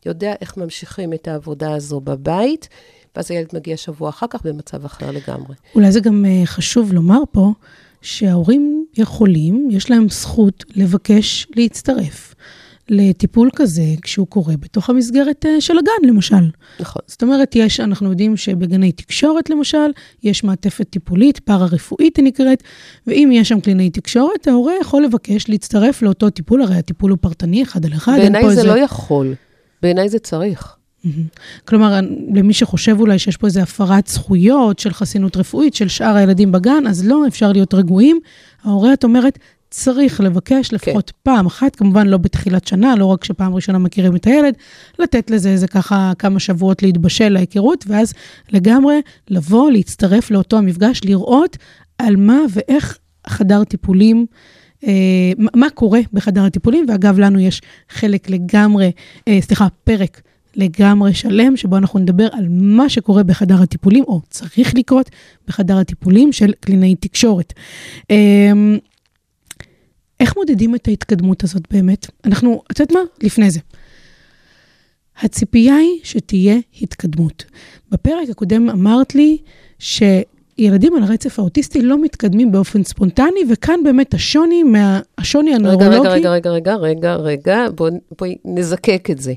יודע 0.06 0.34
איך 0.42 0.58
ממשיכים 0.58 1.14
את 1.14 1.28
העבודה 1.28 1.76
הזו 1.76 2.00
בבית, 2.00 2.70
ואז 3.16 3.32
הילד 3.32 3.48
מגיע 3.54 3.78
שבוע 3.78 4.10
אחר 4.10 4.26
כך 4.30 4.46
במצב 4.46 4.86
אחר 4.86 5.12
לגמרי. 5.12 5.56
אולי 5.76 5.92
זה 5.92 6.00
גם 6.00 6.26
אה, 6.26 6.46
חשוב 6.46 6.94
לומר 6.94 7.20
פה, 7.32 7.54
שההורים 8.02 8.86
יכולים, 8.98 9.68
יש 9.72 9.92
להם 9.92 10.10
זכות 10.10 10.66
לבקש 10.76 11.48
להצטרף 11.56 12.36
לטיפול 12.90 13.50
כזה 13.56 13.84
כשהוא 14.02 14.28
קורה 14.28 14.58
בתוך 14.58 14.90
המסגרת 14.90 15.46
אה, 15.46 15.62
של 15.62 15.78
הגן, 15.78 16.08
למשל. 16.10 16.50
נכון. 16.80 17.02
זאת 17.08 17.24
אומרת, 17.24 17.56
יש, 17.56 17.80
אנחנו 17.80 18.10
יודעים 18.10 18.38
שבגני 18.38 18.92
תקשורת, 18.92 19.50
למשל, 19.50 19.88
יש 20.24 20.44
מעטפת 20.44 20.90
טיפולית, 20.90 21.40
פארה-רפואית 21.40 22.18
היא 22.18 22.26
נקראת, 22.26 22.64
ואם 23.08 23.30
יש 23.34 23.50
שם 23.50 23.60
קלינאי 23.60 23.90
תקשורת, 23.90 24.48
ההורה 24.48 24.74
יכול 24.82 25.04
לבקש 25.04 25.50
להצטרף 25.50 26.02
לאותו 26.02 26.30
טיפול, 26.30 26.62
הרי 26.62 26.76
הטיפול 26.76 27.12
הוא 27.12 27.18
פרטני, 27.22 27.64
אחד 27.64 27.86
על 27.86 27.94
אחד, 27.94 28.18
בעיניי 28.18 28.44
זה 28.44 28.50
איזה... 28.50 28.64
לא 28.64 28.80
יכול, 28.80 29.36
בעיניי 29.82 30.10
זה 30.10 30.20
צריך. 30.20 30.78
כלומר, 31.66 32.00
למי 32.34 32.54
שחושב 32.54 33.00
אולי 33.00 33.20
שיש 33.20 33.38
פה 33.38 33.48
איזו 33.48 33.60
הפרת 33.60 34.08
זכויות 34.08 34.80
של 34.80 34.94
חסינות 34.94 35.38
רפואית 35.38 35.74
של 35.74 35.88
שאר 35.88 36.16
הילדים 36.16 36.52
בגן, 36.52 36.88
אז 36.88 37.08
לא, 37.08 37.28
אפשר 37.28 37.52
להיות 37.52 37.74
רגועים. 37.74 38.20
ההורה, 38.64 38.94
את 38.94 39.04
אומרת, 39.04 39.40
צריך 39.70 40.22
לבקש 40.22 40.74
לפחות 40.74 41.12
כן. 41.12 41.18
פעם 41.24 41.46
אחת, 41.46 41.76
כמובן 41.76 42.08
לא 42.08 42.18
בתחילת 42.18 42.68
שנה, 42.68 42.96
לא 42.96 43.06
רק 43.06 43.24
שפעם 43.24 43.56
ראשונה 43.56 43.78
מכירים 43.78 44.16
את 44.16 44.28
הילד, 44.28 44.54
לתת 45.00 45.32
לזה 45.32 45.50
איזה 45.50 45.68
ככה 45.68 46.12
כמה 46.20 46.40
שבועות 46.40 46.84
להתבשל 46.84 47.30
להיכרות, 47.30 47.86
ואז 47.88 48.14
לגמרי 48.52 49.02
לבוא, 49.30 49.72
להצטרף 49.72 50.32
לאותו 50.32 50.58
המפגש, 50.58 51.02
לראות 51.04 51.58
על 51.98 52.16
מה 52.16 52.40
ואיך 52.54 52.98
חדר 53.28 53.64
טיפולים, 53.64 54.26
אה, 54.88 54.92
מה- 55.56 55.70
קורה 55.70 56.00
בחדר 56.14 56.44
הטיפולים, 56.44 56.86
ואגב, 56.90 57.20
לנו 57.20 57.40
יש 57.40 57.62
חלק 57.90 58.30
לגמרי, 58.30 58.92
אה, 59.28 59.40
סליחה, 59.42 59.68
פרק 59.84 60.22
לגמרי 60.56 61.14
שלם, 61.14 61.58
שבו 61.58 61.78
אנחנו 61.78 62.00
נדבר 62.00 62.28
על 62.32 62.46
מה 62.50 62.90
שקורה 62.90 63.24
בחדר 63.24 63.62
הטיפולים, 63.62 64.04
או 64.08 64.22
צריך 64.30 64.76
לקרות 64.76 65.10
בחדר 65.48 65.78
הטיפולים 65.78 66.32
של 66.32 66.54
קלינאי 66.60 66.96
תקשורת. 66.96 67.54
אמ, 68.10 68.78
איך 70.20 70.38
מודדים 70.38 70.76
את 70.76 70.88
ההתקדמות 70.88 71.44
הזאת 71.44 71.64
באמת? 71.72 72.08
אנחנו, 72.26 72.62
את 72.72 72.80
יודעת 72.80 72.96
מה? 72.96 73.00
לפני 73.24 73.52
זה. 73.52 73.60
הציפייה 75.22 75.76
היא 75.76 76.00
שתהיה 76.04 76.58
התקדמות. 76.82 77.46
בפרק 77.92 78.30
הקודם 78.30 78.70
אמרת 78.70 79.16
לי 79.16 79.38
שילדים 79.80 80.96
על 80.96 81.04
הרצף 81.04 81.40
האוטיסטי 81.40 81.82
לא 81.82 82.02
מתקדמים 82.02 82.52
באופן 82.52 82.84
ספונטני, 82.84 83.40
וכאן 83.50 83.80
באמת 83.84 84.14
השוני, 84.14 84.64
מה, 84.64 85.00
השוני 85.18 85.50
רגע, 85.50 85.58
הנוירולוגי... 85.58 86.08
רגע, 86.08 86.32
רגע, 86.32 86.50
רגע, 86.50 86.76
רגע, 86.76 87.16
רגע, 87.16 87.66
בואי 87.76 87.92
בוא 88.20 88.28
נזקק 88.46 89.08
את 89.12 89.22
זה. 89.22 89.34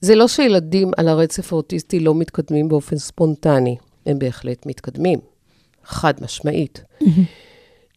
זה 0.00 0.14
לא 0.14 0.28
שילדים 0.28 0.90
על 0.96 1.08
הרצף 1.08 1.52
האוטיסטי 1.52 2.00
לא 2.00 2.14
מתקדמים 2.14 2.68
באופן 2.68 2.96
ספונטני, 2.96 3.76
הם 4.06 4.18
בהחלט 4.18 4.66
מתקדמים, 4.66 5.18
חד 5.84 6.14
משמעית. 6.20 6.84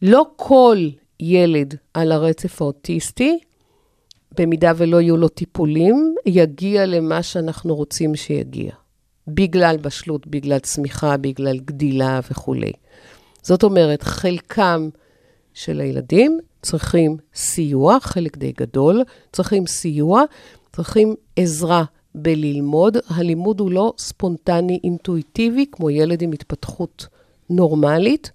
לא 0.02 0.26
כל 0.36 0.88
ילד 1.20 1.74
על 1.94 2.12
הרצף 2.12 2.62
האוטיסטי, 2.62 3.38
במידה 4.38 4.72
ולא 4.76 5.00
יהיו 5.00 5.16
לו 5.16 5.28
טיפולים, 5.28 6.14
יגיע 6.26 6.86
למה 6.86 7.22
שאנחנו 7.22 7.74
רוצים 7.74 8.16
שיגיע. 8.16 8.72
בגלל 9.28 9.76
בשלות, 9.76 10.26
בגלל 10.26 10.58
צמיחה, 10.58 11.16
בגלל 11.16 11.58
גדילה 11.58 12.20
וכולי. 12.30 12.72
זאת 13.42 13.62
אומרת, 13.62 14.02
חלקם 14.02 14.88
של 15.54 15.80
הילדים 15.80 16.38
צריכים 16.62 17.16
סיוע, 17.34 18.00
חלק 18.00 18.36
די 18.36 18.52
גדול, 18.52 19.02
צריכים 19.32 19.66
סיוע, 19.66 20.22
צריכים 20.72 21.14
עזרה 21.36 21.84
בללמוד. 22.14 22.96
הלימוד 23.08 23.60
הוא 23.60 23.70
לא 23.70 23.92
ספונטני, 23.98 24.80
אינטואיטיבי, 24.84 25.66
כמו 25.72 25.90
ילד 25.90 26.22
עם 26.22 26.32
התפתחות 26.32 27.06
נורמלית, 27.50 28.30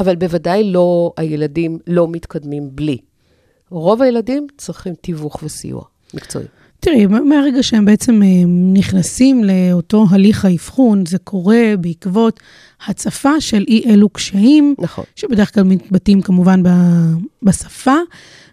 אבל 0.00 0.16
בוודאי 0.16 0.72
לא, 0.72 1.12
הילדים 1.16 1.78
לא 1.86 2.08
מתקדמים 2.08 2.68
בלי. 2.72 2.98
רוב 3.70 4.02
הילדים 4.02 4.46
צריכים 4.56 4.94
תיווך 4.94 5.42
וסיוע 5.42 5.82
מקצועי. 6.14 6.46
תראי, 6.80 7.06
מהרגע 7.06 7.62
שהם 7.62 7.84
בעצם 7.84 8.22
אה, 8.22 8.28
נכנסים 8.72 9.44
לאותו 9.44 10.06
הליך 10.10 10.44
האבחון, 10.44 11.06
זה 11.06 11.18
קורה 11.18 11.62
בעקבות 11.80 12.40
הצפה 12.86 13.40
של 13.40 13.64
אי 13.68 13.84
אלו 13.90 14.08
קשיים, 14.08 14.74
נכון. 14.78 15.04
שבדרך 15.16 15.54
כלל 15.54 15.62
מתבטאים 15.64 16.22
כמובן 16.22 16.62
בשפה, 17.42 17.96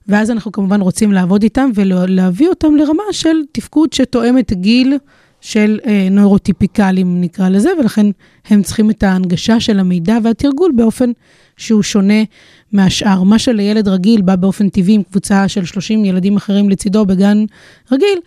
ואז 0.08 0.32
אנחנו 0.32 0.52
כמובן 0.52 0.82
רוצים 0.82 1.12
לעבוד 1.12 1.44
איתם 1.44 1.70
ולהביא 1.76 2.50
אותם 2.50 2.76
לרמה 2.76 3.04
של 3.12 3.38
תפקוד 3.52 3.94
שתואמת 3.94 4.54
גיל 4.54 4.98
של 5.42 5.80
אה, 5.86 6.08
נוירוטיפיקלים, 6.12 7.22
נקרא 7.22 7.50
לזה, 7.50 7.70
ולכן 7.80 8.06
הם 8.46 8.64
צריכים 8.64 8.90
את 8.90 9.04
ההנגשה 9.04 9.60
של 9.60 9.80
המידע 9.80 10.18
והתרגול 10.24 10.72
באופן 10.76 11.12
שהוא 11.58 11.84
שונה 11.84 12.24
מהשאר. 12.72 13.24
מה 13.24 13.40
שלילד 13.40 13.88
רגיל 13.88 14.22
בא 14.22 14.36
באופן 14.36 14.70
טבעי 14.70 14.94
עם 14.94 15.04
קבוצה 15.04 15.48
של 15.48 15.66
30 15.66 16.06
ילדים 16.06 16.38
אחרים 16.38 16.70
לצידו 16.70 17.06
בגן 17.06 17.46
רגיל, 17.92 18.20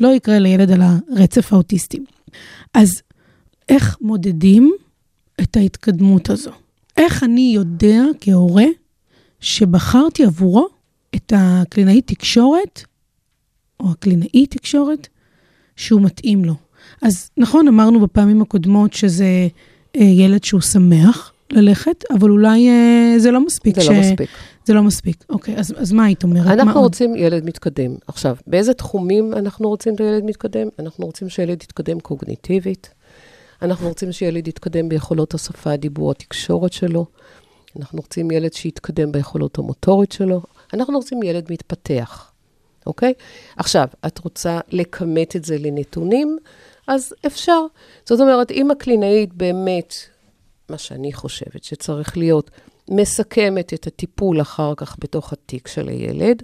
לא 0.00 0.08
יקרה 0.08 0.38
לילד 0.38 0.70
על 0.70 0.80
הרצף 0.82 1.52
האוטיסטי. 1.52 1.98
אז 2.74 3.02
איך 3.68 3.96
מודדים 4.00 4.72
את 5.40 5.56
ההתקדמות 5.56 6.30
הזו? 6.30 6.50
איך 6.96 7.24
אני 7.24 7.52
יודע 7.54 8.02
כהורה 8.20 8.64
שבחרתי 9.40 10.24
עבורו 10.24 10.68
את 11.14 11.32
הקלינאי 11.36 12.02
תקשורת, 12.02 12.82
או 13.80 13.90
הקלינאי 13.90 14.46
תקשורת, 14.46 15.08
שהוא 15.76 16.00
מתאים 16.00 16.44
לו. 16.44 16.54
אז 17.02 17.30
נכון, 17.36 17.68
אמרנו 17.68 18.00
בפעמים 18.00 18.42
הקודמות 18.42 18.92
שזה 18.92 19.48
אה, 19.96 20.02
ילד 20.02 20.44
שהוא 20.44 20.60
שמח 20.60 21.32
ללכת, 21.50 22.04
אבל 22.12 22.30
אולי 22.30 22.68
אה, 22.68 23.14
זה 23.18 23.30
לא 23.30 23.46
מספיק. 23.46 23.80
זה 23.80 23.92
לא 23.92 24.00
מספיק. 24.00 24.30
זה 24.64 24.74
לא 24.74 24.82
מספיק. 24.82 25.24
אוקיי, 25.28 25.56
אז, 25.56 25.74
אז 25.76 25.92
מה 25.92 26.04
היית 26.04 26.22
אומרת? 26.22 26.46
אנחנו 26.46 26.80
עוד? 26.80 26.84
רוצים 26.84 27.16
ילד 27.16 27.44
מתקדם. 27.44 27.94
עכשיו, 28.06 28.36
באיזה 28.46 28.74
תחומים 28.74 29.32
אנחנו 29.32 29.68
רוצים 29.68 29.94
את 29.94 30.00
הילד 30.00 30.24
מתקדם? 30.24 30.68
אנחנו 30.78 31.06
רוצים 31.06 31.28
שילד 31.28 31.62
יתקדם 31.62 32.00
קוגניטיבית, 32.00 32.90
אנחנו 33.62 33.88
רוצים 33.88 34.12
שילד 34.12 34.48
יתקדם 34.48 34.88
ביכולות 34.88 35.34
השפה, 35.34 35.72
הדיבור, 35.72 36.10
התקשורת 36.10 36.72
שלו, 36.72 37.06
אנחנו 37.76 37.98
רוצים 37.98 38.30
ילד 38.30 38.52
שיתקדם 38.52 39.12
ביכולות 39.12 39.58
המוטורית 39.58 40.12
שלו, 40.12 40.42
אנחנו 40.74 40.96
רוצים 40.96 41.22
ילד 41.22 41.46
מתפתח, 41.50 42.31
אוקיי? 42.86 43.12
עכשיו, 43.56 43.86
את 44.06 44.18
רוצה 44.18 44.60
לכמת 44.70 45.36
את 45.36 45.44
זה 45.44 45.58
לנתונים, 45.58 46.38
אז 46.88 47.14
אפשר. 47.26 47.60
זאת 48.04 48.20
אומרת, 48.20 48.50
אם 48.50 48.70
הקלינאית 48.70 49.34
באמת, 49.34 49.94
מה 50.68 50.78
שאני 50.78 51.12
חושבת 51.12 51.64
שצריך 51.64 52.16
להיות, 52.16 52.50
מסכמת 52.90 53.74
את 53.74 53.86
הטיפול 53.86 54.40
אחר 54.40 54.72
כך 54.76 54.96
בתוך 55.00 55.32
התיק 55.32 55.68
של 55.68 55.88
הילד, 55.88 56.42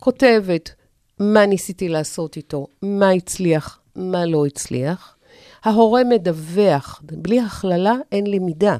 כותבת 0.00 0.70
מה 1.18 1.46
ניסיתי 1.46 1.88
לעשות 1.88 2.36
איתו, 2.36 2.66
מה 2.82 3.10
הצליח, 3.10 3.80
מה 3.96 4.26
לא 4.26 4.46
הצליח. 4.46 5.16
ההורה 5.64 6.04
מדווח, 6.04 7.02
בלי 7.04 7.40
הכללה 7.40 7.94
אין 8.12 8.26
למידה. 8.26 8.76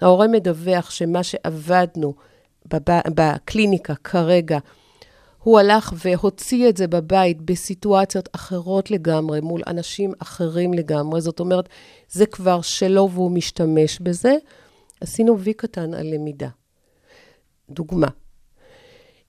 ההורה 0.00 0.28
מדווח 0.28 0.90
שמה 0.90 1.22
שעבדנו 1.22 2.14
בב... 2.66 3.00
בקליניקה 3.14 3.94
כרגע 3.94 4.58
הוא 5.42 5.58
הלך 5.58 5.92
והוציא 5.96 6.68
את 6.68 6.76
זה 6.76 6.86
בבית 6.86 7.42
בסיטואציות 7.42 8.28
אחרות 8.32 8.90
לגמרי, 8.90 9.40
מול 9.40 9.62
אנשים 9.66 10.12
אחרים 10.18 10.74
לגמרי. 10.74 11.20
זאת 11.20 11.40
אומרת, 11.40 11.68
זה 12.08 12.26
כבר 12.26 12.60
שלו 12.60 13.10
והוא 13.12 13.30
משתמש 13.30 13.98
בזה. 14.00 14.36
עשינו 15.00 15.38
וי 15.38 15.54
קטן 15.54 15.94
על 15.94 16.06
למידה. 16.14 16.48
דוגמה, 17.70 18.08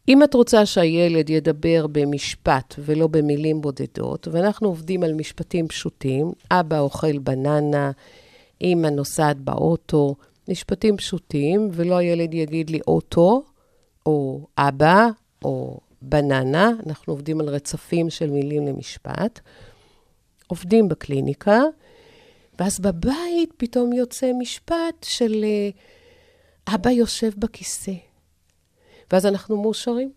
אם 0.07 0.23
את 0.23 0.33
רוצה 0.33 0.65
שהילד 0.65 1.29
ידבר 1.29 1.87
במשפט 1.91 2.75
ולא 2.79 3.07
במילים 3.07 3.61
בודדות, 3.61 4.27
ואנחנו 4.31 4.67
עובדים 4.67 5.03
על 5.03 5.13
משפטים 5.13 5.67
פשוטים, 5.67 6.31
אבא 6.51 6.79
אוכל 6.79 7.17
בננה, 7.17 7.91
אמא 8.61 8.87
נוסעת 8.87 9.37
באוטו, 9.37 10.15
משפטים 10.47 10.97
פשוטים, 10.97 11.69
ולא 11.71 11.95
הילד 11.95 12.33
יגיד 12.33 12.69
לי 12.69 12.79
אוטו, 12.87 13.43
או 14.05 14.47
אבא, 14.57 15.07
או 15.43 15.79
בננה, 16.01 16.71
אנחנו 16.85 17.13
עובדים 17.13 17.39
על 17.39 17.49
רצפים 17.49 18.09
של 18.09 18.29
מילים 18.29 18.67
למשפט, 18.67 19.39
עובדים 20.47 20.89
בקליניקה, 20.89 21.61
ואז 22.59 22.79
בבית 22.79 23.53
פתאום 23.57 23.93
יוצא 23.93 24.31
משפט 24.39 25.03
של 25.03 25.43
אה, 25.43 25.69
אבא 26.75 26.89
יושב 26.89 27.31
בכיסא. 27.37 27.91
ואז 29.11 29.25
אנחנו 29.25 29.61
מאושרים. 29.61 30.11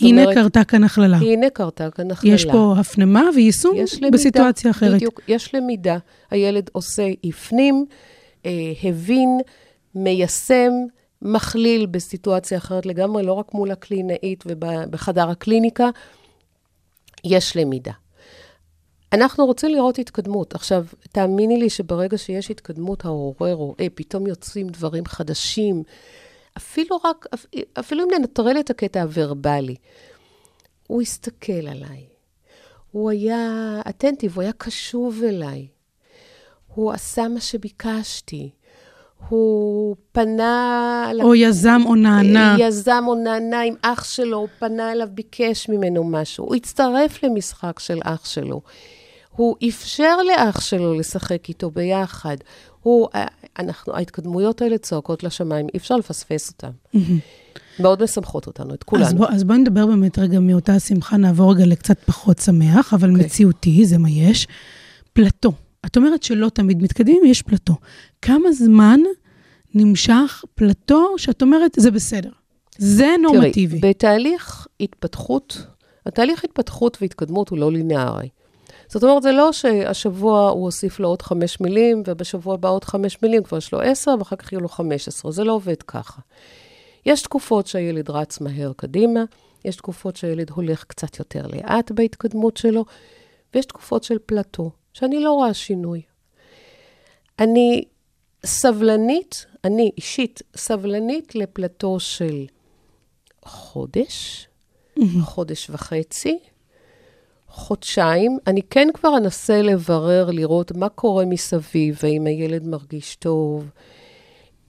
הנה 0.00 0.22
אומרת, 0.22 0.34
קרתה 0.34 0.64
כאן 0.64 0.84
הכללה. 0.84 1.16
הנה 1.16 1.50
קרתה 1.50 1.90
כאן 1.90 2.10
הכללה. 2.10 2.34
יש 2.34 2.44
פה 2.44 2.74
הפנמה 2.78 3.22
ויישום 3.34 3.76
יש 3.76 3.94
למידה, 3.94 4.10
בסיטואציה 4.10 4.70
אחרת. 4.70 4.94
בדיוק, 4.94 5.20
יש 5.28 5.54
למידה. 5.54 5.98
הילד 6.30 6.70
עושה, 6.72 7.08
הפנים, 7.24 7.86
אה, 8.46 8.72
הבין, 8.82 9.38
מיישם, 9.94 10.72
מכליל 11.22 11.86
בסיטואציה 11.86 12.58
אחרת 12.58 12.86
לגמרי, 12.86 13.22
לא 13.22 13.32
רק 13.32 13.54
מול 13.54 13.70
הקלינאית 13.70 14.44
ובחדר 14.46 15.28
הקליניקה, 15.28 15.88
יש 17.24 17.56
למידה. 17.56 17.92
אנחנו 19.12 19.46
רוצים 19.46 19.70
לראות 19.70 19.98
התקדמות. 19.98 20.54
עכשיו, 20.54 20.84
תאמיני 21.12 21.58
לי 21.58 21.70
שברגע 21.70 22.18
שיש 22.18 22.50
התקדמות, 22.50 23.04
ההורה 23.04 23.52
רואה, 23.52 23.86
פתאום 23.94 24.26
יוצאים 24.26 24.68
דברים 24.68 25.06
חדשים. 25.06 25.82
אפילו 26.56 26.96
רק, 27.04 27.26
אפילו 27.78 28.04
אם 28.04 28.08
ננטרל 28.18 28.60
את 28.60 28.70
הקטע 28.70 29.02
הוורבלי. 29.02 29.76
הוא 30.86 31.02
הסתכל 31.02 31.52
עליי. 31.52 32.06
הוא 32.90 33.10
היה 33.10 33.80
אטנטיב, 33.88 34.34
הוא 34.34 34.42
היה 34.42 34.52
קשוב 34.52 35.22
אליי. 35.28 35.66
הוא 36.74 36.92
עשה 36.92 37.28
מה 37.28 37.40
שביקשתי. 37.40 38.50
הוא 39.28 39.96
פנה... 40.12 41.10
או 41.22 41.34
יזם 41.34 41.80
או 41.84 41.94
נענה. 41.94 42.56
יזם 42.58 43.04
או 43.06 43.14
נענה 43.14 43.60
עם 43.60 43.74
אח 43.82 44.04
שלו, 44.04 44.36
הוא 44.36 44.48
פנה 44.58 44.92
אליו, 44.92 45.08
ביקש 45.14 45.68
ממנו 45.68 46.04
משהו. 46.04 46.44
הוא 46.44 46.54
הצטרף 46.54 47.22
למשחק 47.22 47.78
של 47.78 47.98
אח 48.04 48.24
שלו. 48.24 48.60
הוא 49.30 49.56
אפשר 49.68 50.16
לאח 50.22 50.60
שלו 50.60 50.94
לשחק 50.94 51.48
איתו 51.48 51.70
ביחד. 51.70 52.36
הוא, 52.82 53.08
אה, 53.14 53.26
אנחנו, 53.58 53.94
ההתקדמויות 53.94 54.62
האלה 54.62 54.78
צועקות 54.78 55.24
לשמיים, 55.24 55.66
אי 55.74 55.78
אפשר 55.78 55.96
לפספס 55.96 56.50
אותן. 56.50 56.70
מאוד 57.80 58.02
משמחות 58.02 58.46
אותנו, 58.46 58.74
את 58.74 58.82
כולנו. 58.82 59.06
אז, 59.06 59.14
בוא, 59.14 59.26
אז 59.28 59.44
בואי 59.44 59.58
נדבר 59.58 59.86
באמת 59.86 60.18
רגע 60.18 60.40
מאותה 60.40 60.80
שמחה, 60.80 61.16
נעבור 61.16 61.52
רגע 61.54 61.66
לקצת 61.66 61.98
פחות 62.06 62.38
שמח, 62.38 62.94
אבל 62.94 63.08
okay. 63.08 63.12
אוקיי. 63.12 63.26
מציאותי, 63.26 63.84
זה 63.84 63.98
מה 63.98 64.10
יש. 64.10 64.46
פלטו. 65.12 65.52
את 65.86 65.96
אומרת 65.96 66.22
שלא 66.22 66.48
תמיד 66.48 66.82
מתקדמים, 66.82 67.22
יש 67.24 67.42
פלטו. 67.42 67.74
כמה 68.22 68.52
זמן 68.52 69.00
נמשך 69.74 70.44
פלטו 70.54 71.14
שאת 71.18 71.42
אומרת, 71.42 71.70
זה 71.76 71.90
בסדר? 71.90 72.30
זה 72.78 73.08
נורמטיבי. 73.22 73.80
תראי, 73.80 73.90
בתהליך 73.90 74.66
התפתחות, 74.80 75.66
התהליך 76.06 76.44
התפתחות 76.44 76.98
והתקדמות 77.00 77.48
הוא 77.48 77.58
לא 77.58 77.72
ליניארי. 77.72 78.28
זאת 78.88 79.04
אומרת, 79.04 79.22
זה 79.22 79.32
לא 79.32 79.52
שהשבוע 79.52 80.48
הוא 80.48 80.64
הוסיף 80.64 81.00
לו 81.00 81.08
עוד 81.08 81.22
חמש 81.22 81.60
מילים, 81.60 82.02
ובשבוע 82.06 82.54
הבא 82.54 82.68
עוד 82.68 82.84
חמש 82.84 83.18
מילים, 83.22 83.42
כבר 83.42 83.58
יש 83.58 83.72
לו 83.72 83.80
עשר, 83.80 84.14
ואחר 84.18 84.36
כך 84.36 84.52
יהיו 84.52 84.60
לו 84.60 84.68
חמש 84.68 85.08
עשרה. 85.08 85.32
זה 85.32 85.44
לא 85.44 85.52
עובד 85.52 85.82
ככה. 85.82 86.20
יש 87.06 87.22
תקופות 87.22 87.66
שהילד 87.66 88.10
רץ 88.10 88.40
מהר 88.40 88.72
קדימה, 88.76 89.20
יש 89.64 89.76
תקופות 89.76 90.16
שהילד 90.16 90.50
הולך 90.50 90.84
קצת 90.84 91.18
יותר 91.18 91.46
לאט 91.46 91.90
בהתקדמות 91.90 92.56
שלו, 92.56 92.84
ויש 93.54 93.66
תקופות 93.66 94.04
של 94.04 94.16
פלטו, 94.26 94.70
שאני 94.94 95.20
לא 95.20 95.32
רואה 95.32 95.54
שינוי. 95.54 96.02
אני 97.38 97.84
סבלנית, 98.46 99.46
אני 99.64 99.90
אישית 99.96 100.42
סבלנית 100.56 101.34
לפלטו 101.34 102.00
של 102.00 102.46
חודש, 103.42 104.46
חודש 105.22 105.70
וחצי, 105.70 106.38
חודשיים. 107.48 108.38
אני 108.46 108.62
כן 108.62 108.88
כבר 108.94 109.16
אנסה 109.16 109.62
לברר, 109.62 110.30
לראות 110.30 110.72
מה 110.72 110.88
קורה 110.88 111.24
מסביב, 111.24 111.98
האם 112.02 112.26
הילד 112.26 112.66
מרגיש 112.66 113.16
טוב, 113.16 113.70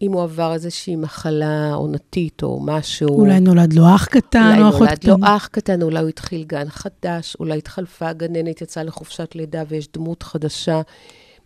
אם 0.02 0.12
הוא 0.12 0.24
עבר 0.24 0.54
איזושהי 0.54 0.96
מחלה 0.96 1.74
עונתית 1.74 2.44
או 2.44 2.60
משהו. 2.66 3.10
אולי 3.10 3.40
נולד 3.40 3.74
לו 3.74 3.84
אח 3.96 4.06
קטן 4.06 4.62
או 4.62 4.70
אחות 4.70 4.82
אולי 4.82 4.90
נולד 4.90 5.04
לו 5.04 5.16
קטנה. 5.16 5.36
אח 5.36 5.48
קטן, 5.48 5.82
אולי 5.82 6.00
הוא 6.00 6.10
התחיל 6.10 6.44
גן 6.44 6.70
חדש, 6.70 7.36
אולי 7.40 7.58
התחלפה 7.58 8.08
הגננת, 8.08 8.62
יצאה 8.62 8.84
לחופשת 8.84 9.36
לידה 9.36 9.64
ויש 9.68 9.88
דמות 9.94 10.24
חדשה. 10.24 10.82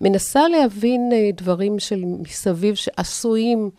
מנסה 0.01 0.47
להבין 0.47 1.09
אה, 1.13 1.29
דברים 1.37 1.79
של 1.79 2.03
מסביב 2.05 2.75
שעשויים 2.75 3.69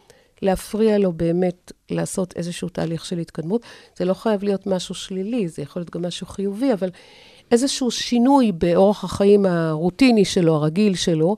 להפריע 0.43 0.99
לו 0.99 1.12
באמת 1.12 1.73
לעשות 1.91 2.37
איזשהו 2.37 2.69
תהליך 2.69 3.05
של 3.05 3.19
התקדמות. 3.19 3.62
זה 3.99 4.05
לא 4.05 4.15
חייב 4.15 4.45
להיות 4.45 4.67
משהו 4.67 4.95
שלילי, 4.95 5.49
זה 5.49 5.62
יכול 5.62 5.81
להיות 5.81 5.91
גם 5.91 6.03
משהו 6.03 6.27
חיובי, 6.27 6.73
אבל 6.73 6.91
איזשהו 7.51 7.91
שינוי 7.91 8.53
באורח 8.53 9.05
החיים 9.05 9.47
הרוטיני 9.47 10.25
שלו, 10.25 10.55
הרגיל 10.55 10.95
שלו, 10.95 11.37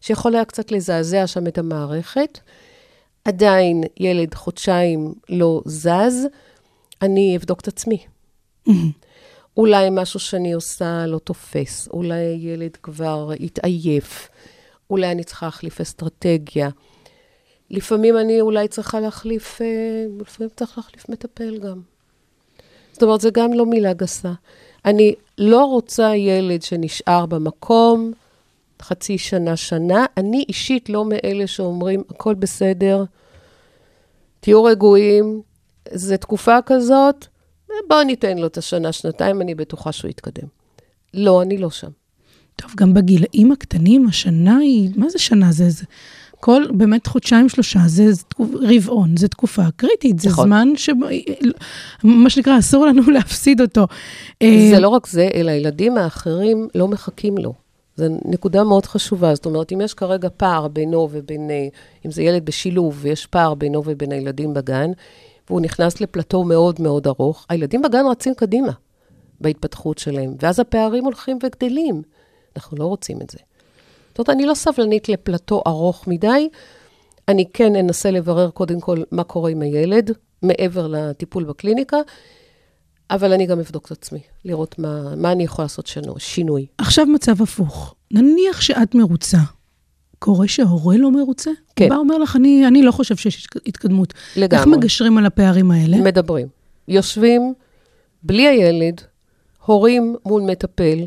שיכול 0.00 0.34
היה 0.34 0.44
קצת 0.44 0.72
לזעזע 0.72 1.26
שם 1.26 1.46
את 1.46 1.58
המערכת. 1.58 2.38
עדיין 3.24 3.84
ילד 4.00 4.34
חודשיים 4.34 5.14
לא 5.28 5.62
זז, 5.64 6.26
אני 7.02 7.36
אבדוק 7.36 7.60
את 7.60 7.68
עצמי. 7.68 7.98
אולי 9.56 9.88
משהו 9.90 10.20
שאני 10.20 10.52
עושה 10.52 11.06
לא 11.06 11.18
תופס, 11.18 11.88
אולי 11.92 12.14
הילד 12.14 12.76
כבר 12.82 13.30
התעייף, 13.40 14.28
אולי 14.90 15.10
אני 15.10 15.24
צריכה 15.24 15.46
להחליף 15.46 15.80
אסטרטגיה. 15.80 16.68
לפעמים 17.70 18.18
אני 18.18 18.40
אולי 18.40 18.68
צריכה 18.68 19.00
להחליף, 19.00 19.62
אה, 19.62 19.66
לפעמים 20.20 20.50
צריך 20.56 20.78
להחליף 20.78 21.08
מטפל 21.08 21.58
גם. 21.58 21.80
זאת 22.92 23.02
אומרת, 23.02 23.20
זה 23.20 23.30
גם 23.30 23.52
לא 23.52 23.66
מילה 23.66 23.92
גסה. 23.92 24.32
אני 24.84 25.14
לא 25.38 25.64
רוצה 25.64 26.16
ילד 26.16 26.62
שנשאר 26.62 27.26
במקום 27.26 28.12
חצי 28.82 29.18
שנה, 29.18 29.56
שנה. 29.56 30.04
אני 30.16 30.44
אישית 30.48 30.88
לא 30.88 31.04
מאלה 31.04 31.46
שאומרים, 31.46 32.02
הכל 32.10 32.34
בסדר, 32.34 33.04
תהיו 34.40 34.64
רגועים, 34.64 35.42
זו 35.92 36.16
תקופה 36.16 36.56
כזאת, 36.66 37.26
בואו 37.88 38.02
ניתן 38.02 38.38
לו 38.38 38.46
את 38.46 38.58
השנה, 38.58 38.92
שנתיים, 38.92 39.40
אני 39.40 39.54
בטוחה 39.54 39.92
שהוא 39.92 40.10
יתקדם. 40.10 40.46
לא, 41.14 41.42
אני 41.42 41.58
לא 41.58 41.70
שם. 41.70 41.90
טוב, 42.56 42.70
גם 42.76 42.94
בגילאים 42.94 43.52
הקטנים, 43.52 44.06
השנה 44.08 44.58
היא, 44.58 44.90
מה 44.96 45.08
זה 45.08 45.18
שנה? 45.18 45.52
זה, 45.52 45.70
זה 45.70 45.84
כל, 46.40 46.62
באמת 46.74 47.06
חודשיים, 47.06 47.48
שלושה, 47.48 47.78
זה, 47.86 48.12
זה 48.12 48.22
רבעון, 48.60 49.16
זה 49.16 49.28
תקופה 49.28 49.62
קריטית, 49.76 50.18
זה 50.18 50.28
נכון. 50.28 50.46
זמן 50.46 50.68
ש... 50.76 50.90
מה 52.04 52.30
שנקרא, 52.30 52.58
אסור 52.58 52.86
לנו 52.86 53.02
להפסיד 53.10 53.60
אותו. 53.60 53.86
אה, 54.42 54.68
זה 54.70 54.80
לא 54.80 54.88
רק 54.88 55.06
זה, 55.06 55.28
אלא 55.34 55.50
הילדים 55.50 55.96
האחרים 55.96 56.68
לא 56.74 56.88
מחכים 56.88 57.38
לו. 57.38 57.61
זו 57.96 58.04
נקודה 58.24 58.64
מאוד 58.64 58.86
חשובה. 58.86 59.34
זאת 59.34 59.46
אומרת, 59.46 59.72
אם 59.72 59.80
יש 59.80 59.94
כרגע 59.94 60.28
פער 60.36 60.68
בינו 60.68 61.08
ובין, 61.10 61.50
אה, 61.50 61.68
אם 62.06 62.10
זה 62.10 62.22
ילד 62.22 62.44
בשילוב, 62.44 62.98
ויש 63.00 63.26
פער 63.26 63.54
בינו 63.54 63.82
ובין 63.84 64.12
הילדים 64.12 64.54
בגן, 64.54 64.90
והוא 65.48 65.60
נכנס 65.60 66.00
לפלטו 66.00 66.44
מאוד 66.44 66.80
מאוד 66.80 67.06
ארוך, 67.06 67.46
הילדים 67.48 67.82
בגן 67.82 68.04
רצים 68.10 68.34
קדימה 68.34 68.72
בהתפתחות 69.40 69.98
שלהם, 69.98 70.34
ואז 70.40 70.60
הפערים 70.60 71.04
הולכים 71.04 71.38
וגדלים. 71.42 72.02
אנחנו 72.56 72.76
לא 72.76 72.84
רוצים 72.84 73.20
את 73.22 73.30
זה. 73.30 73.38
זאת 74.08 74.18
אומרת, 74.18 74.30
אני 74.30 74.46
לא 74.46 74.54
סבלנית 74.54 75.08
לפלטו 75.08 75.62
ארוך 75.66 76.08
מדי, 76.08 76.48
אני 77.28 77.44
כן 77.52 77.76
אנסה 77.76 78.10
לברר 78.10 78.50
קודם 78.50 78.80
כל 78.80 79.02
מה 79.10 79.24
קורה 79.24 79.50
עם 79.50 79.62
הילד, 79.62 80.10
מעבר 80.42 80.86
לטיפול 80.86 81.44
בקליניקה, 81.44 81.96
אבל 83.12 83.32
אני 83.32 83.46
גם 83.46 83.58
אבדוק 83.58 83.86
את 83.86 83.90
עצמי, 83.90 84.20
לראות 84.44 84.78
מה, 84.78 85.16
מה 85.16 85.32
אני 85.32 85.44
יכולה 85.44 85.64
לעשות 85.64 85.86
שנו, 85.86 86.14
שינוי. 86.18 86.66
עכשיו 86.78 87.06
מצב 87.06 87.42
הפוך. 87.42 87.94
נניח 88.10 88.60
שאת 88.60 88.94
מרוצה. 88.94 89.38
קורה 90.18 90.48
שההורה 90.48 90.96
לא 90.96 91.10
מרוצה? 91.10 91.50
כן. 91.76 91.84
הוא 91.84 91.90
בא 91.90 91.96
אומר 91.96 92.18
לך, 92.18 92.36
אני, 92.36 92.66
אני 92.66 92.82
לא 92.82 92.92
חושב 92.92 93.16
שיש 93.16 93.46
התקדמות. 93.66 94.12
איך 94.12 94.36
לגמרי. 94.36 94.76
מגשרים 94.76 95.18
על 95.18 95.26
הפערים 95.26 95.70
האלה? 95.70 95.96
מדברים. 95.96 96.48
יושבים 96.88 97.54
בלי 98.22 98.48
הילד, 98.48 99.00
הורים 99.66 100.16
מול 100.26 100.42
מטפל, 100.42 100.98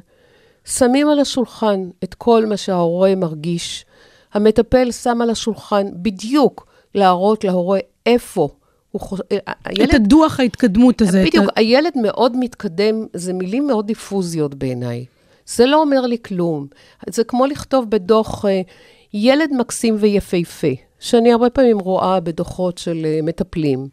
שמים 0.65 1.09
על 1.09 1.19
השולחן 1.19 1.89
את 2.03 2.13
כל 2.13 2.45
מה 2.45 2.57
שההורה 2.57 3.15
מרגיש. 3.15 3.85
המטפל 4.33 4.91
שם 4.91 5.21
על 5.21 5.29
השולחן 5.29 5.85
בדיוק 5.93 6.67
להראות 6.95 7.43
להורה 7.43 7.79
איפה 8.05 8.49
הוא 8.95 9.01
חוש... 9.01 9.19
אה, 9.31 9.37
הילד, 9.65 9.89
את 9.89 9.93
הדוח 9.95 10.39
ההתקדמות 10.39 11.01
הזה. 11.01 11.21
את 11.23 11.27
בדיוק, 11.27 11.45
ה- 11.45 11.59
הילד 11.59 11.91
מאוד 12.01 12.37
מתקדם, 12.39 13.05
זה 13.13 13.33
מילים 13.33 13.67
מאוד 13.67 13.87
דיפוזיות 13.87 14.55
בעיניי. 14.55 15.05
זה 15.47 15.65
לא 15.65 15.81
אומר 15.81 16.01
לי 16.01 16.17
כלום. 16.25 16.67
זה 17.09 17.23
כמו 17.23 17.45
לכתוב 17.45 17.89
בדוח 17.89 18.45
אה, 18.45 18.61
ילד 19.13 19.49
מקסים 19.57 19.95
ויפהפה, 19.99 20.67
שאני 20.99 21.31
הרבה 21.31 21.49
פעמים 21.49 21.79
רואה 21.79 22.19
בדוחות 22.19 22.77
של 22.77 23.01
אה, 23.05 23.19
מטפלים. 23.23 23.87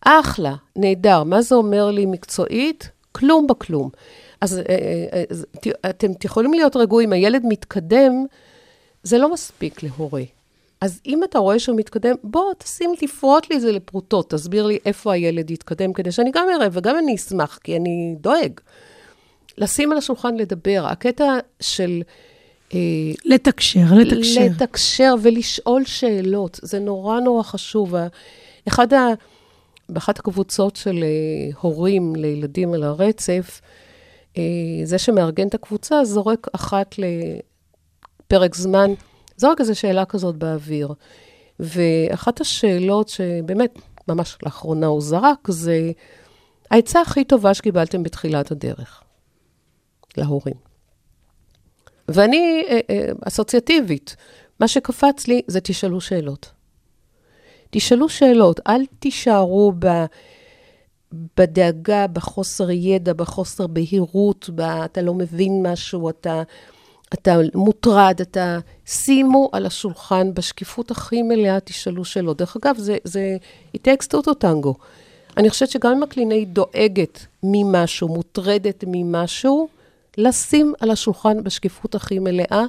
אחלה, 0.00 0.54
נהדר. 0.76 1.24
מה 1.24 1.42
זה 1.42 1.54
אומר 1.54 1.90
לי 1.90 2.06
מקצועית? 2.06 2.90
כלום 3.12 3.46
בכלום. 3.46 3.90
אז 4.40 4.58
אה, 4.58 4.62
אה, 4.68 5.22
אה, 5.84 5.90
אתם 5.90 6.10
יכולים 6.24 6.52
להיות 6.54 6.76
רגועים, 6.76 7.12
הילד 7.12 7.42
מתקדם, 7.48 8.12
זה 9.02 9.18
לא 9.18 9.32
מספיק 9.32 9.82
להורה. 9.82 10.22
אז 10.80 11.00
אם 11.06 11.24
אתה 11.24 11.38
רואה 11.38 11.58
שהוא 11.58 11.76
מתקדם, 11.76 12.14
בוא, 12.24 12.52
תשים, 12.58 12.94
תפרוט 12.98 13.50
לי 13.50 13.56
את 13.56 13.60
זה 13.60 13.72
לפרוטות, 13.72 14.30
תסביר 14.30 14.66
לי 14.66 14.78
איפה 14.86 15.12
הילד 15.12 15.50
יתקדם, 15.50 15.92
כדי 15.92 16.12
שאני 16.12 16.30
גם 16.34 16.46
אראה 16.54 16.68
וגם 16.72 16.98
אני 16.98 17.14
אשמח, 17.14 17.58
כי 17.64 17.76
אני 17.76 18.16
דואג. 18.20 18.60
לשים 19.58 19.92
על 19.92 19.98
השולחן 19.98 20.34
לדבר. 20.34 20.86
הקטע 20.86 21.38
של 21.60 22.02
אה, 22.74 22.78
לתקשר, 23.24 23.80
לתקשר. 23.96 24.40
לתקשר 24.40 25.14
ולשאול 25.22 25.84
שאלות, 25.84 26.60
זה 26.62 26.78
נורא 26.78 27.20
נורא 27.20 27.42
חשוב. 27.42 27.94
אחד 28.68 28.92
ה... 28.92 29.06
באחת 29.88 30.18
הקבוצות 30.18 30.76
של 30.76 31.02
אה, 31.02 31.50
הורים 31.60 32.16
לילדים 32.16 32.74
על 32.74 32.82
הרצף, 32.82 33.60
אה, 34.36 34.42
זה 34.84 34.98
שמארגן 34.98 35.48
את 35.48 35.54
הקבוצה 35.54 36.04
זורק 36.04 36.48
אחת 36.52 36.94
לפרק 36.98 38.54
זמן, 38.54 38.90
זורק 39.40 39.60
איזו 39.60 39.74
שאלה 39.74 40.04
כזאת 40.04 40.36
באוויר. 40.36 40.94
ואחת 41.60 42.40
השאלות 42.40 43.08
שבאמת, 43.08 43.78
ממש 44.08 44.38
לאחרונה 44.42 44.86
הוא 44.86 45.00
זרק, 45.00 45.50
זה 45.50 45.90
העצה 46.70 47.00
הכי 47.00 47.24
טובה 47.24 47.54
שקיבלתם 47.54 48.02
בתחילת 48.02 48.50
הדרך, 48.50 49.02
להורים. 50.16 50.54
ואני 52.08 52.62
אה, 52.68 52.80
אה, 52.90 53.12
אסוציאטיבית, 53.28 54.16
מה 54.60 54.68
שקפץ 54.68 55.26
לי 55.28 55.42
זה 55.46 55.60
תשאלו 55.60 56.00
שאלות. 56.00 56.50
תשאלו 57.70 58.08
שאלות, 58.08 58.60
אל 58.66 58.82
תישארו 58.98 59.72
ב, 59.78 60.04
בדאגה, 61.12 62.06
בחוסר 62.06 62.70
ידע, 62.70 63.12
בחוסר 63.12 63.66
בהירות, 63.66 64.50
ב, 64.54 64.60
אתה 64.60 65.02
לא 65.02 65.14
מבין 65.14 65.66
משהו, 65.66 66.10
אתה, 66.10 66.42
אתה 67.14 67.36
מוטרד, 67.54 68.20
אתה... 68.20 68.58
שימו 68.86 69.48
על 69.52 69.66
השולחן, 69.66 70.34
בשקיפות 70.34 70.90
הכי 70.90 71.22
מלאה, 71.22 71.60
תשאלו 71.60 72.04
שאלות. 72.04 72.36
דרך 72.36 72.56
אגב, 72.56 72.76
זה, 72.78 72.96
זה 73.04 73.36
it 73.76 73.80
takes 73.80 74.06
two 74.06 74.22
to 74.26 74.30
tango. 74.44 74.72
אני 75.36 75.50
חושבת 75.50 75.70
שגם 75.70 75.92
אם 75.92 76.02
הקלינאית 76.02 76.52
דואגת 76.52 77.26
ממשהו, 77.42 78.08
מוטרדת 78.08 78.84
ממשהו, 78.86 79.68
לשים 80.18 80.74
על 80.80 80.90
השולחן 80.90 81.42
בשקיפות 81.42 81.94
הכי 81.94 82.18
מלאה, 82.18 82.64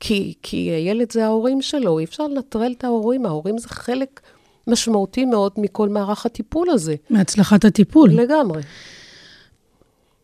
כי, 0.00 0.34
כי 0.42 0.56
הילד 0.56 1.12
זה 1.12 1.24
ההורים 1.24 1.62
שלו, 1.62 1.98
אי 1.98 2.04
אפשר 2.04 2.26
לנטרל 2.26 2.74
את 2.78 2.84
ההורים, 2.84 3.26
ההורים 3.26 3.58
זה 3.58 3.68
חלק 3.68 4.20
משמעותי 4.66 5.24
מאוד 5.24 5.52
מכל 5.56 5.88
מערך 5.88 6.26
הטיפול 6.26 6.70
הזה. 6.70 6.94
מהצלחת 7.10 7.64
הטיפול. 7.64 8.10
לגמרי. 8.10 8.62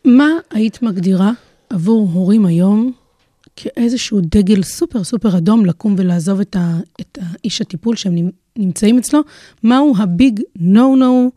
מה 0.04 0.28
היית 0.50 0.82
מגדירה 0.82 1.30
עבור 1.70 2.08
הורים 2.12 2.46
היום 2.46 2.92
כאיזשהו 3.62 4.20
דגל 4.22 4.62
סופר 4.62 5.04
סופר 5.04 5.36
אדום 5.38 5.66
לקום 5.66 5.94
ולעזוב 5.98 6.40
את, 6.40 6.56
ה, 6.56 6.78
את 7.00 7.18
האיש 7.22 7.60
הטיפול 7.60 7.96
שהם 7.96 8.14
נמ- 8.14 8.30
נמצאים 8.56 8.98
אצלו? 8.98 9.20
מהו 9.62 9.94
הביג 9.98 10.40
נו 10.56 10.96
נו 10.96 11.30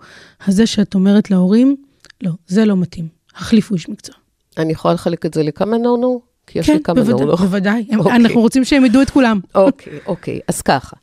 הזה 0.47 0.67
שאת 0.67 0.95
אומרת 0.95 1.31
להורים, 1.31 1.75
לא, 2.23 2.31
זה 2.47 2.65
לא 2.65 2.77
מתאים, 2.77 3.07
החליפו 3.35 3.75
איש 3.75 3.89
מקצוע. 3.89 4.15
אני 4.57 4.71
יכולה 4.73 4.93
לחלק 4.93 5.25
את 5.25 5.33
זה 5.33 5.43
לכמה 5.43 5.77
נו-נו? 5.77 6.21
כי 6.47 6.59
יש 6.59 6.67
כן, 6.67 6.73
לי 6.73 6.83
כמה 6.83 6.95
בוודאי, 6.95 7.25
נו-נו. 7.25 7.37
בוודאי. 7.37 7.85
הם- 7.89 7.99
אוקיי. 7.99 8.15
אנחנו 8.15 8.41
רוצים 8.41 8.65
שהם 8.65 8.85
ידעו 8.85 9.01
את 9.01 9.09
כולם. 9.09 9.39
אוקיי, 9.55 9.99
אוקיי. 10.05 10.39
אז 10.47 10.61
ככה. 10.61 10.95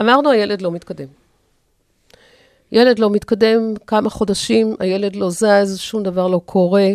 אמרנו, 0.00 0.30
הילד 0.30 0.62
לא 0.62 0.70
מתקדם. 0.72 1.06
ילד 2.72 2.98
לא 2.98 3.10
מתקדם 3.10 3.60
כמה 3.86 4.10
חודשים, 4.10 4.74
הילד 4.80 5.16
לא 5.16 5.30
זז, 5.30 5.76
שום 5.78 6.02
דבר 6.02 6.28
לא 6.28 6.40
קורה. 6.46 6.88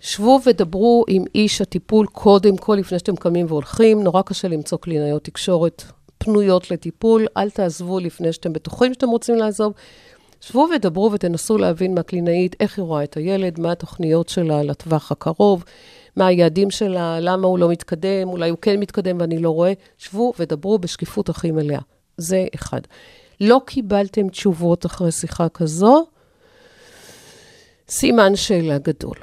שבו 0.00 0.40
ודברו 0.46 1.04
עם 1.08 1.24
איש 1.34 1.60
הטיפול 1.60 2.06
קודם 2.06 2.56
כל, 2.56 2.74
לפני 2.74 2.98
שאתם 2.98 3.16
קמים 3.16 3.46
והולכים. 3.48 4.02
נורא 4.02 4.22
קשה 4.22 4.48
למצוא 4.48 4.78
קלינאיות 4.78 5.24
תקשורת 5.24 5.84
פנויות 6.18 6.70
לטיפול. 6.70 7.26
אל 7.36 7.50
תעזבו 7.50 8.00
לפני 8.00 8.32
שאתם 8.32 8.52
בטוחים 8.52 8.94
שאתם 8.94 9.08
רוצים 9.08 9.34
לעזוב. 9.34 9.72
שבו 10.40 10.68
ודברו 10.74 11.12
ותנסו 11.12 11.58
להבין 11.58 11.94
מהקלינאית 11.94 12.56
איך 12.60 12.78
היא 12.78 12.82
רואה 12.82 13.04
את 13.04 13.16
הילד, 13.16 13.60
מה 13.60 13.72
התוכניות 13.72 14.28
שלה 14.28 14.62
לטווח 14.62 15.12
הקרוב, 15.12 15.64
מה 16.16 16.26
היעדים 16.26 16.70
שלה, 16.70 17.20
למה 17.20 17.46
הוא 17.46 17.58
לא 17.58 17.68
מתקדם, 17.68 18.28
אולי 18.28 18.50
הוא 18.50 18.58
כן 18.62 18.80
מתקדם 18.80 19.16
ואני 19.20 19.38
לא 19.38 19.50
רואה. 19.50 19.72
שבו 19.98 20.32
ודברו 20.38 20.78
בשקיפות 20.78 21.28
הכי 21.28 21.50
מלאה. 21.50 21.80
זה 22.16 22.46
אחד. 22.54 22.80
לא 23.40 23.60
קיבלתם 23.66 24.28
תשובות 24.28 24.86
אחרי 24.86 25.12
שיחה 25.12 25.48
כזו, 25.48 26.06
סימן 27.88 28.36
שאלה 28.36 28.78
גדול, 28.78 29.16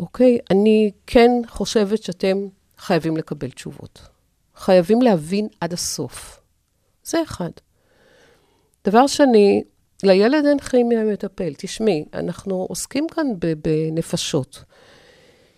אוקיי? 0.00 0.38
אני 0.50 0.90
כן 1.06 1.30
חושבת 1.48 2.02
שאתם 2.02 2.46
חייבים 2.78 3.16
לקבל 3.16 3.50
תשובות. 3.50 4.00
חייבים 4.56 5.02
להבין 5.02 5.48
עד 5.60 5.72
הסוף. 5.72 6.40
זה 7.04 7.22
אחד. 7.22 7.50
דבר 8.84 9.06
שני, 9.06 9.62
לילד 10.02 10.44
אין 10.46 10.58
כימיה 10.58 11.04
מטפל. 11.04 11.52
תשמעי, 11.56 12.04
אנחנו 12.14 12.66
עוסקים 12.68 13.06
כאן 13.14 13.26
בנפשות. 13.62 14.64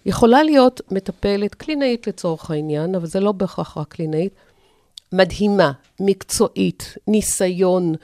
יכולה 0.07 0.42
להיות 0.42 0.81
מטפלת, 0.90 1.55
קלינאית 1.55 2.07
לצורך 2.07 2.50
העניין, 2.50 2.94
אבל 2.94 3.07
זה 3.07 3.20
לא 3.20 3.33
בהכרח 3.33 3.78
רק 3.78 3.88
קלינאית, 3.88 4.35
מדהימה, 5.12 5.72
מקצועית, 6.00 6.94
ניסיון, 7.09 7.94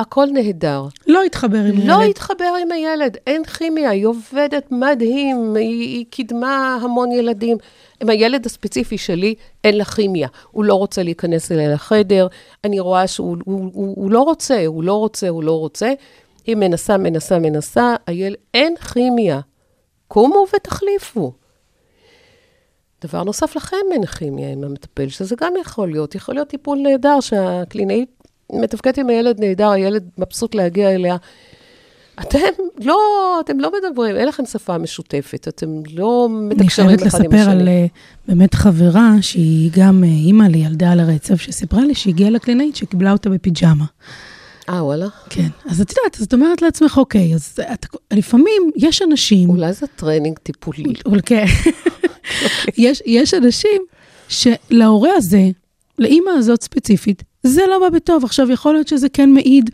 הכל 0.00 0.26
נהדר. 0.32 0.84
לא 1.06 1.22
התחבר 1.22 1.58
עם 1.58 1.86
לא 1.86 1.98
הילד. 1.98 2.10
התחבר 2.10 2.52
עם 2.62 2.72
הילד, 2.72 3.16
אין 3.26 3.44
כימיה, 3.44 3.90
היא 3.90 4.06
עובדת 4.06 4.72
מדהים, 4.72 5.54
היא, 5.56 5.80
היא 5.80 6.04
קידמה 6.10 6.78
המון 6.82 7.12
ילדים. 7.12 7.56
עם 8.00 8.10
הילד 8.10 8.46
הספציפי 8.46 8.98
שלי, 8.98 9.34
אין 9.64 9.76
לה 9.76 9.84
כימיה. 9.84 10.28
הוא 10.50 10.64
לא 10.64 10.74
רוצה 10.74 11.02
להיכנס 11.02 11.52
אליי 11.52 11.68
לחדר, 11.68 12.26
אני 12.64 12.80
רואה 12.80 13.06
שהוא 13.06 13.36
הוא, 13.44 13.70
הוא, 13.72 13.94
הוא 13.96 14.10
לא 14.10 14.20
רוצה, 14.20 14.66
הוא 14.66 14.82
לא 14.82 14.94
רוצה, 14.94 15.28
הוא 15.28 15.42
לא 15.42 15.58
רוצה. 15.58 15.92
היא 16.46 16.56
מנסה, 16.56 16.96
מנסה, 16.98 17.38
מנסה, 17.38 17.94
הילד, 18.06 18.36
אין 18.54 18.76
כימיה. 18.76 19.40
קומו 20.08 20.44
ותחליפו. 20.56 21.32
דבר 23.04 23.24
נוסף, 23.24 23.56
לכם 23.56 23.76
אין 23.92 24.06
כימיה 24.06 24.52
עם 24.52 24.64
המטפל, 24.64 25.08
שזה 25.08 25.36
גם 25.40 25.52
יכול 25.60 25.90
להיות. 25.90 26.14
יכול 26.14 26.34
להיות 26.34 26.48
טיפול 26.48 26.78
נהדר, 26.78 27.20
שהקלינאית 27.20 28.19
מתפקדת 28.52 28.98
עם 28.98 29.08
הילד 29.08 29.40
נהדר, 29.40 29.70
הילד 29.70 30.08
מבסוט 30.18 30.54
להגיע 30.54 30.94
אליה. 30.94 31.16
אתם 32.22 32.38
לא, 32.78 32.96
אתם 33.44 33.60
לא 33.60 33.72
מדברים, 33.78 34.16
אין 34.16 34.28
לכם 34.28 34.46
שפה 34.46 34.78
משותפת, 34.78 35.48
אתם 35.48 35.66
לא 35.94 36.28
אני 36.30 36.54
מתקשרים 36.54 36.88
חייבת 36.88 37.06
אחד 37.06 37.18
עם 37.18 37.24
לספר 37.24 37.50
על 37.50 37.58
השני. 37.58 37.70
אה, 37.70 37.86
באמת 38.28 38.54
חברה 38.54 39.12
שהיא 39.20 39.70
גם 39.76 40.04
אה, 40.04 40.08
אימא 40.08 40.44
לילדה 40.44 40.92
על 40.92 41.00
הרצף, 41.00 41.40
שסיפרה 41.40 41.84
לי 41.84 41.94
שהגיעה 41.94 42.30
לקלינאית 42.30 42.76
שקיבלה 42.76 43.12
אותה 43.12 43.30
בפיג'מה. 43.30 43.84
אה, 44.68 44.84
וואלה? 44.84 45.06
כן. 45.30 45.48
אז 45.64 45.80
את 45.80 45.90
יודעת, 45.90 46.16
אז 46.16 46.22
את 46.22 46.34
אומרת 46.34 46.62
לעצמך, 46.62 46.98
אוקיי, 46.98 47.34
אז 47.34 47.58
את, 47.72 47.86
לפעמים 48.12 48.70
יש 48.76 49.02
אנשים... 49.02 49.50
אולי 49.50 49.72
זה 49.72 49.86
training 49.96 50.38
טיפולי. 50.38 50.94
כן. 51.26 51.44
יש, 52.76 53.02
יש 53.06 53.34
אנשים 53.34 53.82
שלהורה 54.28 55.10
הזה, 55.16 55.48
לאימא 56.00 56.30
הזאת 56.30 56.62
ספציפית, 56.62 57.22
זה 57.42 57.62
לא 57.70 57.78
בא 57.78 57.88
בטוב. 57.88 58.24
עכשיו, 58.24 58.50
יכול 58.50 58.72
להיות 58.72 58.88
שזה 58.88 59.08
כן 59.08 59.30
מעיד 59.30 59.70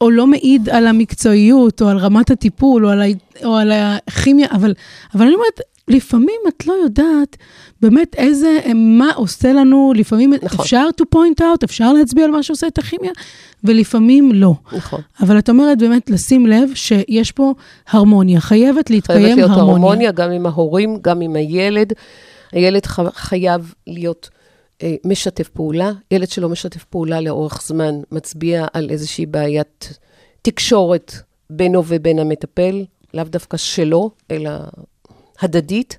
או 0.00 0.10
לא 0.10 0.26
מעיד 0.26 0.68
על 0.68 0.86
המקצועיות, 0.86 1.82
או 1.82 1.88
על 1.88 1.98
רמת 1.98 2.30
הטיפול, 2.30 2.86
או 2.86 2.90
על, 2.90 3.02
ה, 3.02 3.04
או 3.44 3.56
על 3.56 3.72
הכימיה, 3.72 4.48
אבל, 4.52 4.74
אבל 5.14 5.24
אני 5.26 5.34
אומרת, 5.34 5.60
לפעמים 5.88 6.40
את 6.48 6.66
לא 6.66 6.72
יודעת 6.72 7.36
באמת 7.82 8.14
איזה, 8.14 8.58
מה 8.74 9.10
עושה 9.14 9.52
לנו, 9.52 9.92
לפעמים 9.96 10.32
נכון. 10.42 10.60
אפשר 10.60 10.86
to 11.00 11.04
point 11.18 11.40
out, 11.40 11.64
אפשר 11.64 11.92
להצביע 11.92 12.24
על 12.24 12.30
מה 12.30 12.42
שעושה 12.42 12.66
את 12.66 12.78
הכימיה, 12.78 13.10
ולפעמים 13.64 14.32
לא. 14.34 14.54
נכון. 14.72 15.00
אבל 15.20 15.38
את 15.38 15.48
אומרת 15.48 15.78
באמת 15.78 16.10
לשים 16.10 16.46
לב 16.46 16.70
שיש 16.74 17.32
פה 17.32 17.54
הרמוניה, 17.88 18.40
חייבת 18.40 18.90
להתקיים 18.90 19.22
חייבת 19.22 19.36
להיות 19.36 19.50
הרמוניה. 19.50 19.74
הרמוניה 19.74 20.12
גם 20.12 20.30
עם 20.30 20.46
ההורים, 20.46 20.98
גם 21.02 21.20
עם 21.20 21.36
הילד. 21.36 21.92
הילד 22.52 22.86
חייב 23.14 23.74
להיות 23.86 24.28
משתף 25.04 25.48
פעולה. 25.48 25.92
ילד 26.10 26.28
שלא 26.28 26.48
משתף 26.48 26.84
פעולה 26.84 27.20
לאורך 27.20 27.62
זמן 27.62 27.94
מצביע 28.12 28.66
על 28.72 28.90
איזושהי 28.90 29.26
בעיית 29.26 29.98
תקשורת 30.42 31.12
בינו 31.50 31.82
ובין 31.86 32.18
המטפל, 32.18 32.84
לאו 33.14 33.24
דווקא 33.24 33.56
שלו, 33.56 34.10
אלא 34.30 34.50
הדדית. 35.40 35.98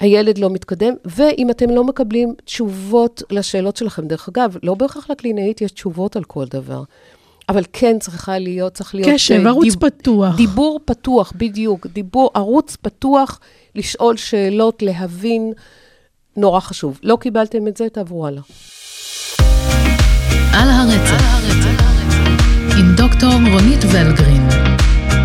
הילד 0.00 0.38
לא 0.38 0.50
מתקדם, 0.50 0.94
ואם 1.04 1.50
אתם 1.50 1.70
לא 1.70 1.84
מקבלים 1.84 2.34
תשובות 2.44 3.22
לשאלות 3.30 3.76
שלכם, 3.76 4.06
דרך 4.08 4.28
אגב, 4.28 4.56
לא 4.62 4.74
בהכרח 4.74 5.10
לקלינאית 5.10 5.60
יש 5.60 5.72
תשובות 5.72 6.16
על 6.16 6.24
כל 6.24 6.44
דבר. 6.46 6.82
אבל 7.48 7.62
כן 7.72 7.98
צריכה 7.98 8.38
להיות, 8.38 8.72
צריך 8.74 8.94
להיות... 8.94 9.10
קשב, 9.14 9.34
אה, 9.44 9.48
ערוץ 9.48 9.64
דיב- 9.64 9.80
פתוח. 9.80 10.36
דיבור 10.36 10.80
פתוח, 10.84 11.32
בדיוק. 11.36 11.86
דיבור, 11.86 12.30
ערוץ 12.34 12.76
פתוח, 12.76 13.40
לשאול 13.74 14.16
שאלות, 14.16 14.82
להבין, 14.82 15.52
נורא 16.36 16.60
חשוב. 16.60 16.98
לא 17.02 17.16
קיבלתם 17.20 17.68
את 17.68 17.76
זה, 17.76 17.88
תעברו 17.92 18.26
הלאה. 18.26 18.42
על 20.52 20.70
הרצף, 20.70 21.24
עם 22.78 22.96
דוקטור 22.96 23.32
רונית 23.52 23.84
ולגרין. 23.84 24.48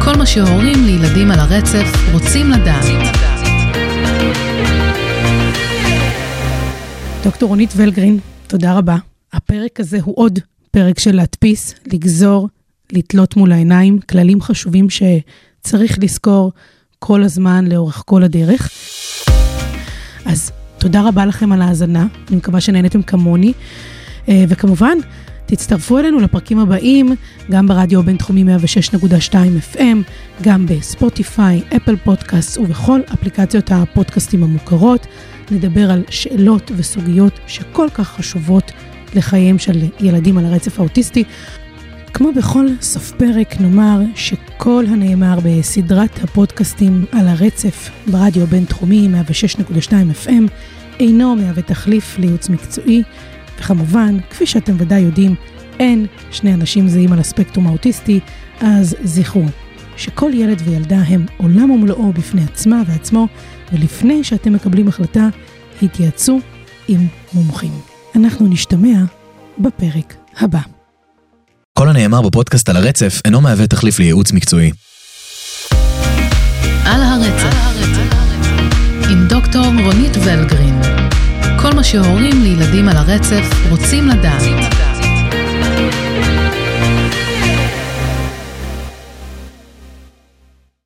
כל 0.03 0.17
מה 0.17 0.25
שהורים 0.25 0.85
לילדים 0.85 1.31
על 1.31 1.39
הרצף 1.39 1.87
רוצים 2.13 2.51
לדעת. 2.51 2.85
דוקטור 7.23 7.49
רונית 7.49 7.73
ולגרין, 7.75 8.19
תודה 8.47 8.77
רבה. 8.77 8.97
הפרק 9.33 9.79
הזה 9.79 9.97
הוא 10.03 10.13
עוד 10.17 10.39
פרק 10.71 10.99
של 10.99 11.15
להדפיס, 11.15 11.73
לגזור, 11.93 12.49
לתלות 12.91 13.35
מול 13.35 13.51
העיניים, 13.51 13.99
כללים 13.99 14.41
חשובים 14.41 14.87
שצריך 14.89 15.97
לזכור 16.01 16.51
כל 16.99 17.23
הזמן 17.23 17.65
לאורך 17.67 18.03
כל 18.05 18.23
הדרך. 18.23 18.69
אז 20.25 20.51
תודה 20.81 21.01
רבה 21.07 21.25
לכם 21.25 21.51
על 21.51 21.61
ההאזנה, 21.61 22.07
אני 22.29 22.37
מקווה 22.37 22.61
שנהנתם 22.61 23.01
כמוני. 23.01 23.53
אה, 24.29 24.43
וכמובן, 24.47 24.97
תצטרפו 25.45 25.99
אלינו 25.99 26.19
לפרקים 26.19 26.59
הבאים, 26.59 27.15
גם 27.51 27.67
ברדיו 27.67 27.99
הבינתחומי 27.99 28.43
106.2 28.43 29.33
FM, 29.73 29.97
גם 30.41 30.65
בספוטיפיי, 30.65 31.61
אפל 31.75 31.95
פודקאסט 31.95 32.57
ובכל 32.57 33.01
אפליקציות 33.13 33.71
הפודקאסטים 33.71 34.43
המוכרות. 34.43 35.07
נדבר 35.51 35.91
על 35.91 36.03
שאלות 36.09 36.71
וסוגיות 36.77 37.39
שכל 37.47 37.87
כך 37.93 38.07
חשובות 38.09 38.71
לחייהם 39.15 39.57
של 39.57 39.79
ילדים 39.99 40.37
על 40.37 40.45
הרצף 40.45 40.79
האוטיסטי. 40.79 41.23
כמו 42.13 42.31
בכל 42.33 42.65
סוף 42.81 43.11
פרק, 43.11 43.61
נאמר 43.61 44.01
שכל 44.15 44.85
הנאמר 44.89 45.39
בסדרת 45.43 46.23
הפודקאסטים 46.23 47.05
על 47.11 47.27
הרצף 47.27 47.89
ברדיו 48.07 48.43
הבינתחומי 48.43 49.09
106.2 49.87 49.91
FM 50.25 50.51
אינו 50.99 51.35
מהווה 51.35 51.61
תחליף 51.61 52.19
לייעוץ 52.19 52.49
מקצועי, 52.49 53.03
וכמובן, 53.59 54.17
כפי 54.29 54.45
שאתם 54.45 54.73
ודאי 54.77 54.99
יודעים, 54.99 55.35
אין 55.79 56.05
שני 56.31 56.53
אנשים 56.53 56.87
זהים 56.87 57.13
על 57.13 57.19
הספקטרום 57.19 57.67
האוטיסטי, 57.67 58.19
אז 58.59 58.95
זכרו 59.03 59.45
שכל 59.97 60.31
ילד 60.33 60.61
וילדה 60.65 60.99
הם 60.99 61.25
עולם 61.37 61.71
ומלואו 61.71 62.13
בפני 62.13 62.43
עצמה 62.43 62.81
ועצמו, 62.87 63.27
ולפני 63.73 64.23
שאתם 64.23 64.53
מקבלים 64.53 64.87
החלטה, 64.87 65.29
התייעצו 65.81 66.39
עם 66.87 67.07
מומחים. 67.33 67.73
אנחנו 68.15 68.47
נשתמע 68.47 69.03
בפרק 69.59 70.15
הבא. 70.37 70.70
כל 71.79 71.89
הנאמר 71.89 72.21
בפודקאסט 72.21 72.69
על 72.69 72.75
הרצף 72.77 73.21
אינו 73.25 73.41
מהווה 73.41 73.67
תחליף 73.67 73.99
לייעוץ 73.99 74.31
מקצועי. 74.31 74.71
על 76.85 77.01
הרצף, 77.03 77.55
עם 79.09 79.27
דוקטור 79.27 79.65
רונית 79.65 80.17
ולגרין. 80.17 80.81
כל 81.61 81.73
מה 81.75 81.83
שהורים 81.83 82.43
לילדים 82.43 82.89
על 82.89 82.97
הרצף 82.97 83.45
רוצים 83.69 84.07
לדעת. 84.07 84.41